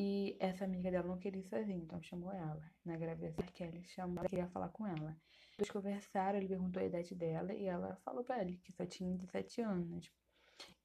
E 0.00 0.36
essa 0.38 0.64
amiga 0.64 0.92
dela 0.92 1.08
não 1.08 1.18
queria 1.18 1.40
ir 1.40 1.48
sozinha, 1.48 1.76
então 1.76 2.00
chamou 2.00 2.30
ela. 2.30 2.62
Na 2.84 2.96
gravidez, 2.96 3.36
R. 3.36 3.50
Kelly 3.50 3.82
chamou, 3.82 4.18
ela 4.18 4.28
queria 4.28 4.46
falar 4.46 4.68
com 4.68 4.86
ela. 4.86 5.16
Eles 5.58 5.72
conversaram, 5.72 6.38
ele 6.38 6.46
perguntou 6.46 6.80
a 6.80 6.86
idade 6.86 7.16
dela 7.16 7.52
e 7.52 7.64
ela 7.64 7.96
falou 8.04 8.22
para 8.22 8.40
ele 8.40 8.58
que 8.58 8.72
só 8.72 8.86
tinha 8.86 9.12
17 9.16 9.60
anos. 9.60 10.08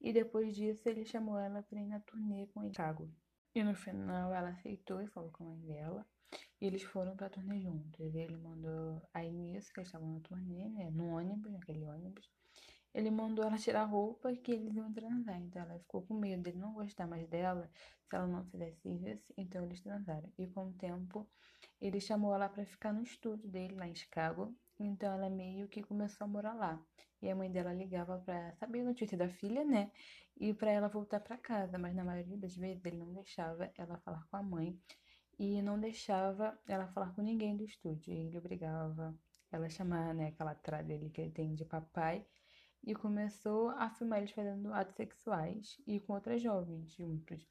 E 0.00 0.12
depois 0.12 0.56
disso, 0.56 0.88
ele 0.88 1.04
chamou 1.04 1.38
ela 1.38 1.62
para 1.62 1.80
ir 1.80 1.86
na 1.86 2.00
turnê 2.00 2.48
com 2.48 2.64
ele. 2.64 2.74
E 3.54 3.62
no 3.62 3.76
final, 3.76 4.34
ela 4.34 4.48
aceitou 4.48 5.00
e 5.00 5.06
falou 5.06 5.30
com 5.30 5.44
a 5.44 5.46
mãe 5.46 5.60
dela. 5.60 6.04
E 6.60 6.66
eles 6.66 6.82
foram 6.82 7.14
pra 7.14 7.30
turnê 7.30 7.60
juntos. 7.60 8.16
Ele 8.16 8.36
mandou. 8.36 9.00
Aí 9.14 9.30
nisso, 9.30 9.72
que 9.72 9.80
estavam 9.80 10.12
na 10.12 10.20
turnê, 10.22 10.68
né? 10.70 10.90
No 10.90 11.06
ônibus, 11.10 11.52
naquele 11.52 11.84
ônibus. 11.84 12.28
Ele 12.94 13.10
mandou 13.10 13.44
ela 13.44 13.58
tirar 13.58 13.82
a 13.82 13.86
roupa 13.86 14.32
que 14.36 14.52
eles 14.52 14.74
iam 14.76 14.92
transar. 14.92 15.40
Então 15.42 15.62
ela 15.62 15.78
ficou 15.80 16.02
com 16.02 16.14
medo 16.14 16.42
dele 16.44 16.58
não 16.58 16.72
gostar 16.72 17.08
mais 17.08 17.28
dela 17.28 17.68
se 18.08 18.14
ela 18.14 18.26
não 18.26 18.44
fizesse 18.46 18.88
isso. 18.88 19.34
Então 19.36 19.64
eles 19.64 19.80
transaram. 19.80 20.32
E 20.38 20.46
com 20.46 20.68
o 20.68 20.72
tempo, 20.74 21.28
ele 21.80 22.00
chamou 22.00 22.32
ela 22.32 22.48
para 22.48 22.64
ficar 22.64 22.92
no 22.92 23.02
estúdio 23.02 23.48
dele 23.48 23.74
lá 23.74 23.88
em 23.88 23.94
Chicago. 23.94 24.54
Então 24.78 25.12
ela 25.12 25.28
meio 25.28 25.68
que 25.68 25.82
começou 25.82 26.24
a 26.24 26.28
morar 26.28 26.54
lá. 26.54 26.80
E 27.20 27.28
a 27.28 27.34
mãe 27.34 27.50
dela 27.50 27.72
ligava 27.72 28.18
para 28.18 28.54
saber 28.54 28.80
a 28.80 28.84
notícia 28.84 29.18
da 29.18 29.28
filha, 29.28 29.64
né? 29.64 29.90
E 30.36 30.54
para 30.54 30.70
ela 30.70 30.88
voltar 30.88 31.20
para 31.20 31.36
casa, 31.36 31.78
mas 31.78 31.94
na 31.94 32.04
maioria 32.04 32.36
das 32.36 32.56
vezes 32.56 32.84
ele 32.84 32.98
não 32.98 33.12
deixava 33.12 33.72
ela 33.76 33.98
falar 33.98 34.24
com 34.30 34.36
a 34.36 34.42
mãe 34.42 34.78
e 35.38 35.62
não 35.62 35.80
deixava 35.80 36.56
ela 36.66 36.86
falar 36.88 37.12
com 37.14 37.22
ninguém 37.22 37.56
do 37.56 37.64
estúdio. 37.64 38.12
Ele 38.12 38.38
obrigava 38.38 39.16
ela 39.50 39.66
a 39.66 39.70
chamar, 39.70 40.14
né, 40.14 40.28
aquela 40.28 40.54
trá 40.54 40.82
dele 40.82 41.10
que 41.10 41.20
ele 41.20 41.30
tem 41.30 41.54
de 41.54 41.64
papai 41.64 42.26
e 42.86 42.94
começou 42.94 43.70
a 43.70 43.90
filmar 43.90 44.18
eles 44.18 44.32
fazendo 44.32 44.72
atos 44.72 44.94
sexuais 44.96 45.80
e 45.86 46.00
com 46.00 46.12
outras 46.12 46.42
jovens 46.42 46.92
juntos. 46.92 47.46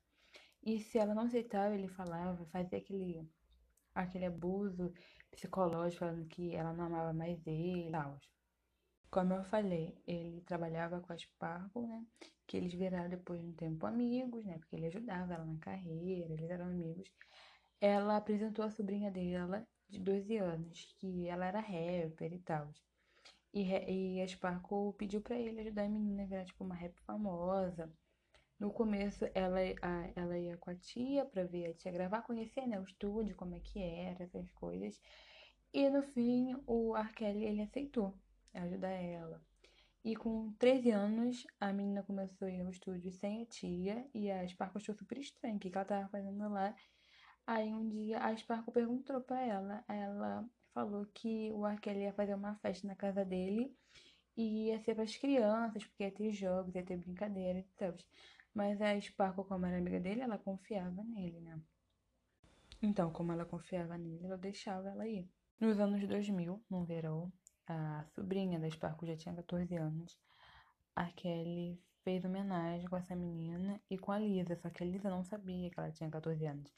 E 0.63 0.79
se 0.79 0.97
ela 0.97 1.13
não 1.13 1.23
aceitava, 1.23 1.75
ele 1.75 1.87
falava, 1.87 2.45
fazia 2.45 2.77
aquele 2.77 3.27
aquele 3.95 4.25
abuso 4.25 4.93
psicológico, 5.31 5.99
falando 5.99 6.25
que 6.27 6.55
ela 6.55 6.73
não 6.73 6.85
amava 6.85 7.13
mais 7.13 7.45
ele 7.45 7.89
e 7.89 7.91
tal. 7.91 8.19
Como 9.11 9.33
eu 9.33 9.43
falei, 9.43 9.95
ele 10.07 10.41
trabalhava 10.41 10.99
com 11.01 11.13
a 11.13 11.17
Sparkle, 11.17 11.87
né? 11.87 12.03
Que 12.47 12.57
eles 12.57 12.73
viraram 12.73 13.09
depois 13.09 13.39
de 13.39 13.47
um 13.47 13.53
tempo 13.53 13.85
amigos, 13.85 14.43
né? 14.45 14.57
Porque 14.57 14.75
ele 14.75 14.87
ajudava 14.87 15.35
ela 15.35 15.45
na 15.45 15.59
carreira, 15.59 16.33
eles 16.33 16.49
eram 16.49 16.65
amigos. 16.65 17.11
Ela 17.79 18.17
apresentou 18.17 18.65
a 18.65 18.71
sobrinha 18.71 19.11
dela, 19.11 19.67
de 19.87 19.99
12 19.99 20.37
anos, 20.37 20.95
que 20.97 21.27
ela 21.27 21.45
era 21.45 21.59
rapper 21.59 22.33
e 22.33 22.39
tal. 22.39 22.73
E, 23.53 23.63
e 24.17 24.21
a 24.21 24.27
Sparkle 24.27 24.93
pediu 24.97 25.21
para 25.21 25.37
ele 25.37 25.61
ajudar 25.61 25.83
a 25.83 25.89
menina 25.89 26.23
a 26.23 26.25
virar, 26.25 26.45
tipo, 26.45 26.63
uma 26.63 26.75
rap 26.75 26.99
famosa. 27.01 27.91
No 28.59 28.71
começo, 28.71 29.25
ela, 29.33 29.59
a, 29.81 30.09
ela 30.15 30.37
ia 30.37 30.57
com 30.57 30.69
a 30.69 30.75
tia 30.75 31.25
pra 31.25 31.43
ver 31.43 31.67
a 31.67 31.73
tia 31.73 31.91
gravar, 31.91 32.21
conhecer, 32.23 32.65
né, 32.67 32.79
o 32.79 32.83
estúdio, 32.83 33.35
como 33.35 33.55
é 33.55 33.59
que 33.59 33.79
era, 33.81 34.23
essas 34.23 34.49
coisas. 34.51 34.99
E 35.73 35.89
no 35.89 36.01
fim, 36.01 36.55
o 36.65 36.95
Arkeli, 36.95 37.43
ele 37.45 37.61
aceitou 37.61 38.13
ajudar 38.53 38.89
ela. 38.89 39.41
E 40.03 40.15
com 40.15 40.51
13 40.59 40.91
anos, 40.91 41.47
a 41.59 41.71
menina 41.71 42.03
começou 42.03 42.47
a 42.47 42.51
ir 42.51 42.61
ao 42.61 42.69
estúdio 42.69 43.11
sem 43.11 43.43
a 43.43 43.45
tia, 43.45 44.07
e 44.13 44.29
a 44.29 44.47
Sparkle 44.47 44.81
achou 44.81 44.95
super 44.95 45.17
estranho 45.17 45.55
o 45.55 45.59
que 45.59 45.71
ela 45.73 45.85
tava 45.85 46.09
fazendo 46.09 46.49
lá. 46.49 46.75
Aí 47.47 47.73
um 47.73 47.87
dia 47.87 48.19
a 48.19 48.35
Sparkle 48.35 48.73
perguntou 48.73 49.21
pra 49.21 49.41
ela, 49.41 49.83
ela 49.87 50.45
falou 50.73 51.05
que 51.13 51.51
o 51.53 51.65
Arkeli 51.65 52.01
ia 52.01 52.13
fazer 52.13 52.33
uma 52.33 52.55
festa 52.55 52.87
na 52.87 52.95
casa 52.95 53.23
dele, 53.23 53.75
e 54.35 54.67
ia 54.67 54.79
ser 54.79 54.95
para 54.95 55.03
as 55.03 55.15
crianças, 55.15 55.85
porque 55.85 56.03
ia 56.03 56.11
ter 56.11 56.31
jogos, 56.31 56.73
ia 56.75 56.83
ter 56.83 56.97
brincadeira 56.97 57.59
e 57.59 57.63
tal. 57.77 57.93
Mas 58.53 58.81
a 58.81 58.99
Sparkle, 58.99 59.45
como 59.45 59.65
era 59.65 59.77
amiga 59.77 59.99
dele, 59.99 60.21
ela 60.21 60.37
confiava 60.37 61.03
nele, 61.03 61.39
né? 61.39 61.59
Então, 62.81 63.11
como 63.11 63.31
ela 63.31 63.45
confiava 63.45 63.97
nele, 63.97 64.25
ela 64.25 64.37
deixava 64.37 64.89
ela 64.89 65.07
ir. 65.07 65.29
Nos 65.59 65.79
anos 65.79 66.05
2000, 66.07 66.61
no 66.69 66.83
verão, 66.83 67.31
a 67.67 68.03
sobrinha 68.13 68.59
da 68.59 68.69
Sparkle 68.69 69.07
já 69.09 69.15
tinha 69.15 69.35
14 69.35 69.75
anos. 69.75 70.19
A 70.95 71.05
Kelly 71.11 71.79
fez 72.03 72.25
homenagem 72.25 72.87
com 72.87 72.97
essa 72.97 73.15
menina 73.15 73.81
e 73.89 73.97
com 73.97 74.11
a 74.11 74.19
Lisa, 74.19 74.55
só 74.57 74.69
que 74.69 74.83
a 74.83 74.85
Lisa 74.85 75.09
não 75.09 75.23
sabia 75.23 75.69
que 75.69 75.79
ela 75.79 75.91
tinha 75.91 76.09
14 76.09 76.45
anos. 76.45 76.71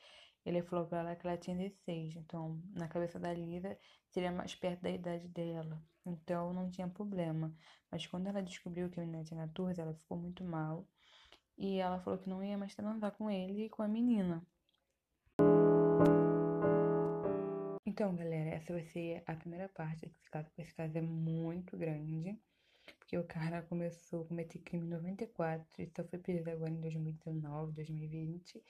Ele 0.45 0.62
falou 0.62 0.86
pra 0.86 0.99
ela 0.99 1.15
que 1.15 1.25
ela 1.25 1.38
tinha 1.38 1.58
16, 1.58 2.15
então 2.17 2.62
na 2.75 2.88
cabeça 2.88 3.19
da 3.19 3.34
Lisa 3.34 3.77
seria 4.12 4.31
mais 4.31 4.53
perto 4.53 4.81
da 4.81 4.91
idade 4.91 5.27
dela, 5.29 5.81
então 6.05 6.53
não 6.53 6.69
tinha 6.69 6.88
problema. 6.88 7.51
Mas 7.91 8.05
quando 8.05 8.27
ela 8.27 8.43
descobriu 8.43 8.89
que 8.89 8.99
a 8.99 9.03
menina 9.03 9.23
tinha 9.23 9.47
14, 9.47 9.81
ela 9.81 9.93
ficou 9.95 10.17
muito 10.17 10.43
mal 10.43 10.88
e 11.58 11.77
ela 11.77 11.99
falou 11.99 12.19
que 12.19 12.29
não 12.29 12.43
ia 12.43 12.58
mais 12.58 12.75
transar 12.75 13.12
com 13.13 13.29
ele 13.29 13.65
e 13.65 13.69
com 13.69 13.81
a 13.81 13.88
menina. 13.88 14.45
Então, 17.88 18.15
galera, 18.15 18.49
essa 18.49 18.73
vai 18.73 18.84
ser 18.84 19.23
a 19.25 19.36
primeira 19.36 19.69
parte 19.69 20.05
desse 20.05 20.29
caso, 20.29 20.49
esse 20.58 20.73
caso 20.73 20.97
é 20.97 21.01
muito 21.01 21.77
grande. 21.77 22.38
Porque 22.99 23.17
o 23.17 23.23
cara 23.23 23.62
começou 23.63 24.23
a 24.23 24.25
cometer 24.25 24.60
crime 24.60 24.86
em 24.86 24.89
94 24.89 25.81
e 25.81 25.89
só 25.95 26.03
foi 26.03 26.19
preso 26.19 26.49
agora 26.49 26.71
em 26.71 26.81
2019, 26.81 27.71
2020. 27.71 28.62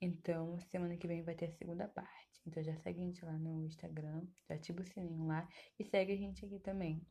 Então, 0.00 0.58
semana 0.70 0.96
que 0.96 1.06
vem 1.06 1.22
vai 1.22 1.34
ter 1.34 1.46
a 1.46 1.52
segunda 1.52 1.86
parte. 1.88 2.40
Então, 2.46 2.62
já 2.62 2.74
segue 2.76 3.00
a 3.00 3.04
gente 3.04 3.24
lá 3.24 3.38
no 3.38 3.66
Instagram, 3.66 4.26
já 4.48 4.54
ativa 4.54 4.80
o 4.80 4.86
sininho 4.86 5.26
lá 5.26 5.46
e 5.78 5.84
segue 5.84 6.12
a 6.12 6.16
gente 6.16 6.44
aqui 6.44 6.58
também. 6.58 7.06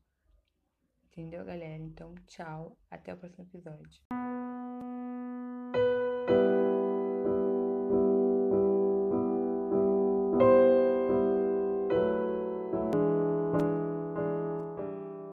Entendeu, 1.05 1.45
galera? 1.45 1.81
Então, 1.83 2.15
tchau. 2.27 2.77
Até 2.89 3.13
o 3.13 3.17
próximo 3.17 3.45
episódio. 3.45 4.38